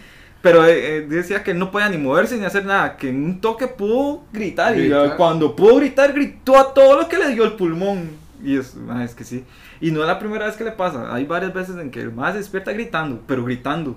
[0.46, 3.24] Pero eh, eh, decía que él no podía ni moverse ni hacer nada, que en
[3.24, 4.76] un toque pudo gritar.
[4.78, 5.06] Y Gritar.
[5.06, 8.10] eh, cuando pudo gritar, gritó a todo lo que le dio el pulmón.
[8.44, 9.44] Y es, ah, es que sí.
[9.80, 11.12] Y no es la primera vez que le pasa.
[11.12, 13.96] Hay varias veces en que el más se despierta gritando, pero gritando.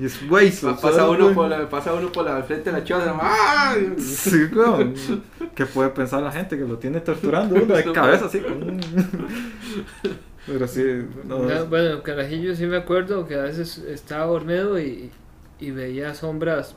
[0.00, 1.34] Y es, güey, pasa, uno güey.
[1.36, 3.14] por la, pasa uno por la frente de la choza.
[3.20, 3.76] ¡ah!
[3.98, 4.94] Sí, weón.
[5.54, 8.40] ¿Qué puede pensar la gente que lo tiene torturando uno de cabeza así?
[8.40, 8.80] con
[10.44, 10.82] Pero sí,
[11.22, 15.12] no, Ya, Bueno, carajillo sí me acuerdo que a veces estaba dormido y,
[15.62, 16.76] y veía sombras.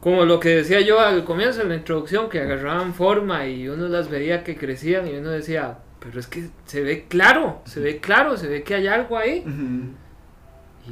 [0.00, 3.86] Como lo que decía yo al comienzo en la introducción, que agarraban forma y uno
[3.88, 8.00] las veía que crecían y uno decía, pero es que se ve claro, se ve
[8.00, 9.44] claro, se ve que hay algo ahí.
[9.46, 9.94] Ujú.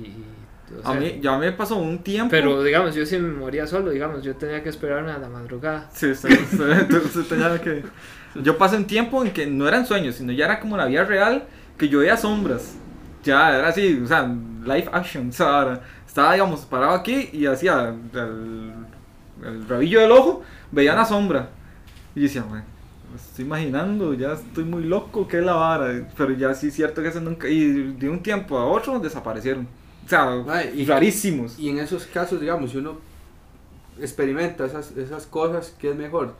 [0.01, 2.30] Y, o A sea, mí ya me pasó un tiempo.
[2.30, 5.88] pero digamos, yo sí me moría solo, digamos, yo tenía que esperarme a la madrugada.
[5.93, 7.82] Sí, entonces tenía que...
[8.36, 11.03] Yo pasé un tiempo en que no eran sueños, sino ya era como la vida
[11.05, 12.76] real, que yo veía sombras.
[13.24, 14.22] Ya era así, o sea,
[14.62, 15.30] live action.
[15.30, 15.80] O sea,
[16.11, 18.72] estaba, digamos, parado aquí y hacía el,
[19.44, 20.42] el rabillo del ojo,
[20.72, 21.50] veía una sombra.
[22.16, 22.64] Y decía, bueno,
[23.12, 26.08] me estoy imaginando, ya estoy muy loco, ¿qué es la vara?
[26.16, 27.48] Pero ya sí es cierto que eso nunca...
[27.48, 29.68] Y de un tiempo a otro desaparecieron.
[30.04, 31.56] O sea, Ay, y- rarísimos.
[31.56, 32.98] Y en esos casos, digamos, si uno
[34.00, 36.34] experimenta esas, esas cosas, ¿qué es mejor?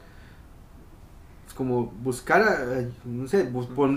[1.47, 3.49] Es como buscar, a- no sé,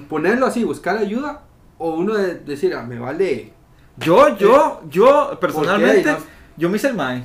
[0.08, 1.42] ponerlo así, buscar ayuda,
[1.80, 3.54] o uno de- decir, ah, me vale.
[3.98, 6.18] Yo, yo, yo, personalmente, No-
[6.58, 7.20] yo me hice el mae.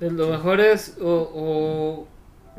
[0.00, 2.08] Eh, Lo mejor es o, o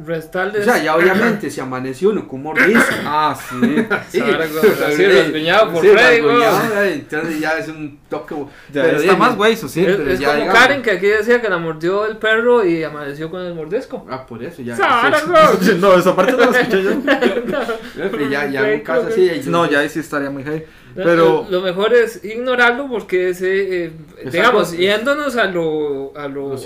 [0.04, 0.62] restarles...
[0.62, 2.80] O sea, ya obviamente si amaneció uno con mordisco.
[3.04, 3.86] Ah, sí.
[4.10, 8.36] Sí, rasguñado por sí, Freddy, entonces ya es un toque.
[8.72, 9.84] Ya pero está ya- más hueso, sí.
[9.84, 10.60] Sí, es pero es ya como digamos.
[10.62, 14.06] Karen que aquí decía que la mordió el perro y amaneció con el mordisco.
[14.10, 14.76] Ah, por eso ya.
[14.76, 14.82] Sí.
[15.80, 16.92] No, esa parte no la escuché yo.
[18.12, 19.30] pero ya, ya en un caso así.
[19.30, 20.64] ahí- No, ya ahí sí estaría muy heavy.
[20.98, 23.92] Lo- Pero, lo mejor es ignorarlo porque ese, eh,
[24.32, 26.58] digamos, yéndonos a lo, a lo, Lo a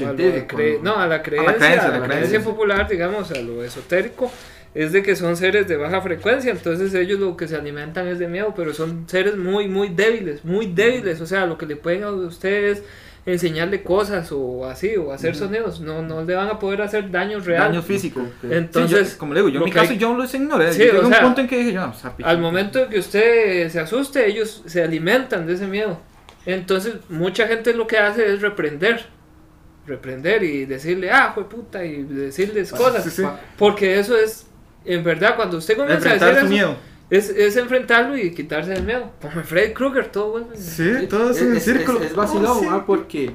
[0.82, 0.96] ¿no?
[0.96, 2.30] a la creencia, creencia, a la la creencia.
[2.30, 4.32] creencia popular, digamos, a lo esotérico,
[4.74, 8.20] es de que son seres de baja frecuencia, entonces ellos lo que se alimentan es
[8.20, 11.76] de miedo, pero son seres muy, muy débiles, muy débiles, o sea, lo que le
[11.76, 12.84] pueden a ustedes
[13.26, 17.40] enseñarle cosas o así, o hacer sonidos, no, no le van a poder hacer daño
[17.40, 17.68] real.
[17.70, 18.22] daño físico.
[18.50, 20.74] Entonces, Sí, yo- como le digo, yo en mi caso hay- yo los ignoré.
[20.74, 22.28] Sí, yo llegué o a un sea, punto en que dije, yo, o sea, picho.
[22.28, 26.00] Al momento de que usted se asuste, ellos se alimentan de ese miedo.
[26.48, 29.06] Entonces, mucha gente lo que hace es reprender.
[29.86, 33.04] Reprender y decirle, ah, fue puta, y decirles cosas.
[33.04, 33.24] sí, sí.
[33.58, 34.48] Porque eso es,
[34.86, 36.76] en verdad, cuando usted comienza a decir su eso, miedo.
[37.12, 39.12] Es, es enfrentarlo y quitarse el miedo.
[39.22, 40.58] Como Freddy Krueger, todo vuelve.
[40.58, 42.00] Sí, todo es un es, círculo.
[42.00, 42.68] es, es vacilón, Oh, sí.
[42.70, 42.84] ¿ah?
[42.88, 43.32] porque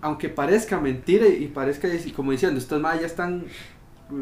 [0.00, 3.46] aunque parezca mentira y parezca como diciendo, estos más ya están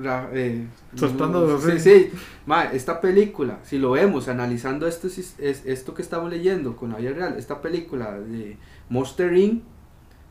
[0.02, 1.80] ra- eh, Soltando, sí, sí.
[1.80, 2.10] sí,
[2.46, 6.98] ma, esta película, si lo vemos analizando esto, es, esto que estamos leyendo con la
[6.98, 8.56] vida real, esta película de
[8.88, 9.62] Monster Inc.,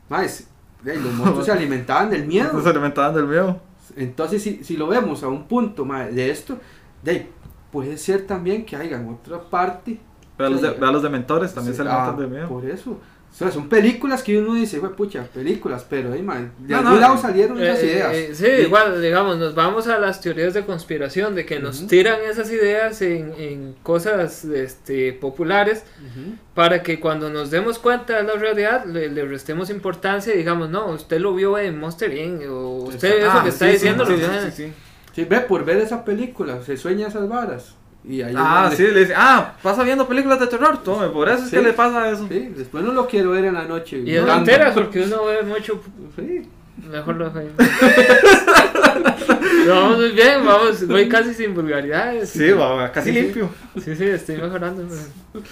[0.08, 0.48] ma, es-
[0.84, 2.60] eh, los monstruos se alimentaban del miedo.
[2.62, 3.60] Se alimentaban del miedo.
[3.94, 6.58] Entonces, si, si lo vemos a un punto ma, de esto,
[7.04, 7.30] de ahí,
[7.76, 9.98] puede ser también que haya en otra parte
[10.38, 12.48] Ve a los, de, a los dementores, también Sí, se alimentan ah, del miedo.
[12.48, 12.92] Por eso.
[12.92, 16.78] O sea, son películas que uno dice, güey, pucha, películas, pero ahí, man, de No,
[16.78, 18.14] algún no, lado eh, salieron esas Eh, ideas.
[18.14, 21.80] eh, sí, Y- igual, digamos, nos vamos a las teorías de conspiración, de que nos
[21.80, 21.88] Ujú.
[21.88, 26.36] tiran esas ideas en, en cosas este, populares Ujú.
[26.54, 30.70] para que cuando nos demos cuenta de la realidad le, le restemos importancia y digamos,
[30.70, 32.42] no, usted lo vio en Monster Inc.
[32.50, 34.72] o usted eso Ah, que está sí, sí, diciendo sí, lo sí,
[35.16, 37.74] sí, ve, por ver esa película, se sueña esas varas.
[38.08, 41.42] Y ahí Ah, sí, le dice, ah, pasa viendo películas de terror, tome, por eso
[41.42, 41.56] es Sí.
[41.56, 42.28] que le pasa eso.
[42.28, 43.98] Sí, después no lo quiero ver en la noche.
[43.98, 44.44] Y llorando.
[44.46, 45.80] mentira porque uno ve mucho,
[46.14, 46.48] Sí.
[46.88, 47.48] mejor lo dejo
[49.68, 52.30] vamos muy bien, vamos, voy casi sin vulgaridades.
[52.30, 53.48] Sí, va, casi Sí, limpio.
[53.82, 54.84] Sí, sí, estoy mejorando.
[55.32, 55.44] pero-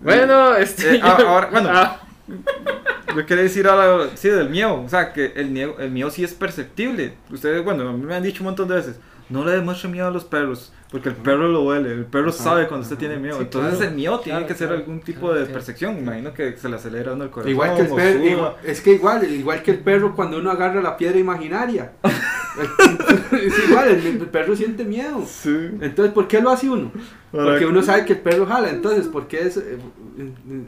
[0.00, 0.96] Bueno, este.
[0.96, 1.68] Eh, ah, ahora, bueno.
[1.72, 2.00] ah,
[3.16, 4.82] yo quería decir algo, del miedo.
[4.82, 7.14] O sea, que el miedo, el miedo sí es perceptible.
[7.30, 10.24] Ustedes, bueno, me han dicho un montón de veces, no le demuestre miedo a los
[10.24, 13.36] perros, porque el perro lo huele, el perro sabe cuando usted tiene miedo.
[13.36, 14.80] Sí, Entonces claro, el miedo tiene claro, que ser claro.
[14.82, 15.98] algún tipo Claro, de percepción.
[15.98, 17.50] Imagino que se le acelera uno el corazón.
[17.52, 20.80] Igual que el perro, igual- es que igual, igual que el perro cuando uno agarra
[20.80, 21.92] la piedra imaginaria.
[23.32, 25.24] es igual, el, el perro siente miedo.
[25.26, 25.50] Sí.
[25.80, 26.90] Entonces, ¿por qué lo hace uno?
[27.30, 29.76] Para Porque que- uno sabe que el perro jala, entonces, porque es, eh,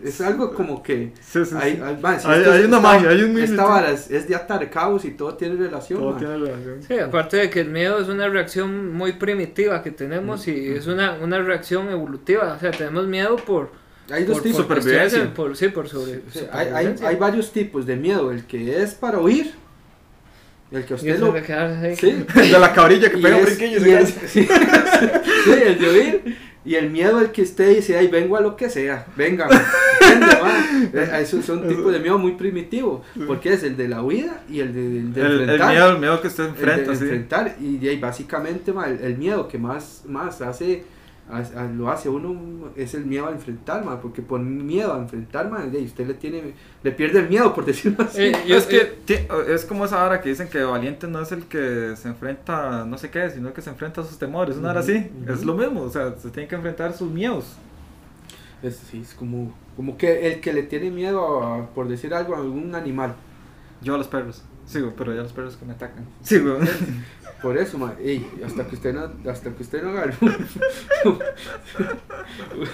[0.05, 1.13] es algo como que...
[1.21, 1.41] Sí.
[1.59, 4.29] Hay, hay- man, si Hay- hay una esta- magia, hay un Esta vara es, es
[4.29, 5.99] de atar cabos y todo tiene relación.
[6.01, 6.19] Todo man.
[6.19, 6.83] tiene relación.
[6.87, 10.10] Sí, aparte de que el miedo es una reacción muy primitiva que tenemos
[10.47, 12.55] y es una, una reacción evolutiva.
[12.55, 13.71] O sea, tenemos miedo por,
[14.11, 14.67] Hay dos por, tipos.
[14.67, 15.35] por supervivencia.
[15.35, 18.31] por- sí, por sobre, Sí, hay, hay, hay varios tipos de miedo.
[18.31, 19.53] El que es para huir.
[20.71, 21.33] El que usted lo...
[21.35, 21.97] quedarse.
[21.97, 24.49] Sí, De la cabrilla que pega un brinquillo y se sí,
[25.45, 28.55] sí, el de huir y el miedo al que usted dice, ay, vengo a lo
[28.55, 29.49] que sea, venga,
[30.61, 31.19] ¿entiende, ma?
[31.19, 34.61] Eh, Esos son tipos de miedo muy primitivos, porque es el de la huida y
[34.61, 35.71] el de, el de El, el enfrentar.
[35.73, 37.05] miedo, el miedo que usted el de enfrenta, sí.
[37.05, 40.85] enfrentar y ahí básicamente ma, el, el miedo que más, más hace,
[41.31, 44.99] a- a- lo hace uno es el miedo a enfrentar, ma, porque por miedo a
[44.99, 48.23] enfrentar, ma, ahí usted le tiene, le pierde el miedo por decirlo así.
[48.23, 48.95] Eh, Y es que
[49.49, 52.85] es como esa hora que dicen que valiente no es el que se enfrenta a
[52.85, 54.57] no sé qué, sino que se enfrenta a sus temores.
[54.57, 57.45] Una hora así, es lo mismo, o sea, se tiene que enfrentar a sus miedos.
[58.63, 62.35] Es, sí, es como, como que el que le tiene miedo a, por decir algo
[62.35, 63.15] a algún animal.
[63.83, 66.05] Yo a los perros, sigo, pero ya los perros que me atacan.
[66.23, 66.59] Sigo.
[67.41, 70.13] Por eso, ma, ey, hasta que usted no, hasta que usted no agarre,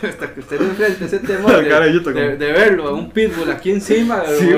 [0.03, 4.51] hasta que usted no enfrente ese temor de, verlo a un pitbull aquí encima, Sí,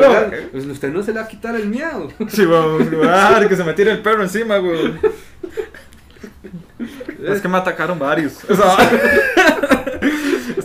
[0.50, 2.08] pues usted no se le va a quitar el miedo.
[2.28, 2.48] Sí,
[3.04, 4.94] ah, que se me tire el perro encima, güey.
[7.26, 8.44] Es que me atacaron varios.
[8.48, 8.76] O sea,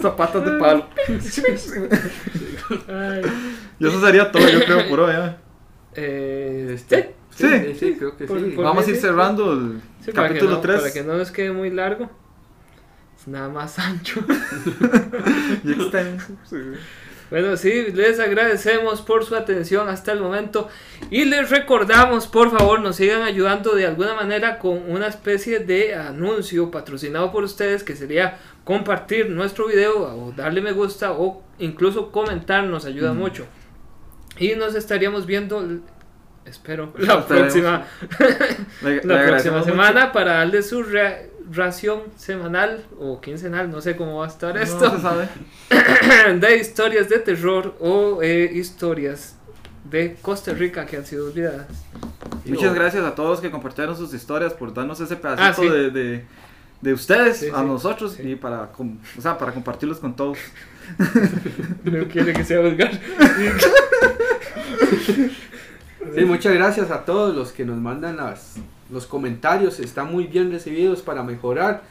[0.04, 0.86] Estas patas de palo.
[2.90, 3.22] Ay,
[3.80, 5.14] Y eso sería todo, yo creo, por hoy.
[5.16, 5.36] ¿eh?
[5.96, 7.48] eh, Este, Sí.
[7.48, 8.52] sí, sí, creo que Por- sí.
[8.52, 10.82] por- Vamos a ir sí, cerrando el sí, para que capítulo no- 3.
[10.82, 12.10] Para que no nos quede muy largo.
[13.20, 14.24] Es nada más ancho.
[15.64, 16.34] Y extenso.
[17.34, 20.70] Bueno, sí, les agradecemos por su atención hasta el momento
[21.10, 25.96] y les recordamos, por favor, nos sigan ayudando de alguna manera con una especie de
[25.96, 32.12] anuncio patrocinado por ustedes que sería compartir nuestro video o darle me gusta o incluso
[32.12, 33.18] comentar, nos ayuda Mm.
[33.18, 33.48] mucho.
[34.38, 35.68] Y nos estaríamos viendo,
[36.46, 37.88] espero, la próxima,
[39.04, 41.18] la próxima semana para darle su ra-
[41.52, 44.64] ración semanal o quincenal, no sé cómo va a estar mucho.
[44.64, 45.30] esto No se sabe.
[46.40, 49.36] de historias de terror o eh, historias
[49.90, 51.68] de Costa Rica que han sido olvidadas.
[52.46, 55.70] Muchas gracias a todos los que compartieron sus historias por darnos ese pedacito Ah, sí.
[55.70, 56.26] de, de,
[56.82, 57.66] de ustedes Sí, a sí.
[57.66, 58.32] nosotros Sí.
[58.32, 60.38] y para, com- o sea, para compartirlos con todos.
[61.86, 62.92] No quiere que sea vulgar.
[66.16, 68.56] Sí, muchas gracias a todos los que nos mandan las,
[68.94, 71.84] los comentarios, están muy bien recibidos para mejorar.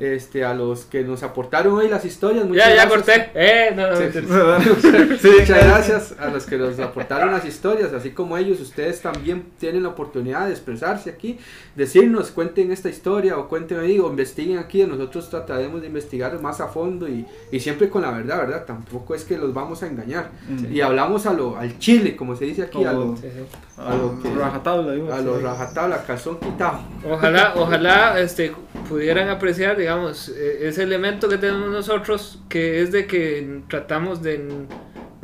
[0.00, 3.04] Este, a los que nos aportaron hoy las historias, muchas Ya, ya gracias.
[3.28, 3.30] corté.
[3.34, 4.04] Eh, no, no, Sí.
[5.20, 9.44] Sí, Muchas gracias a los que nos aportaron las historias, así como ellos, ustedes también
[9.58, 11.38] tienen la oportunidad de expresarse aquí,
[11.76, 16.62] decirnos, cuenten esta historia o cuenten ahí o investiguen aquí, nosotros trataremos de investigar más
[16.62, 18.64] a fondo y, y siempre con la verdad, ¿verdad?
[18.64, 20.30] Tampoco es que los vamos a engañar.
[20.48, 20.72] Mm.
[20.72, 23.44] Y hablamos a lo, al chile, como se dice aquí, a lo, Como- Sí, sí.
[23.76, 25.12] A lo que- rajatabla, digo.
[25.12, 26.80] a lo rajatabla, calzón quitado.
[27.10, 28.52] Ojalá, ojalá este,
[28.88, 29.89] pudieran apreciar, digamos,
[30.28, 34.66] eh, ese elemento que tenemos nosotros, que es de que tratamos de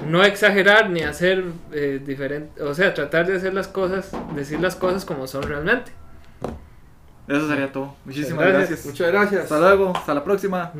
[0.06, 4.76] no exagerar ni hacer eh, diferente, o sea, tratar de hacer las cosas, decir las
[4.76, 5.92] cosas como son realmente.
[7.28, 7.96] Eso sería todo.
[8.04, 8.68] Muchísimas Gracias.
[8.68, 8.86] gracias.
[8.86, 9.42] Muchas gracias.
[9.42, 10.70] Hasta luego, hasta la próxima.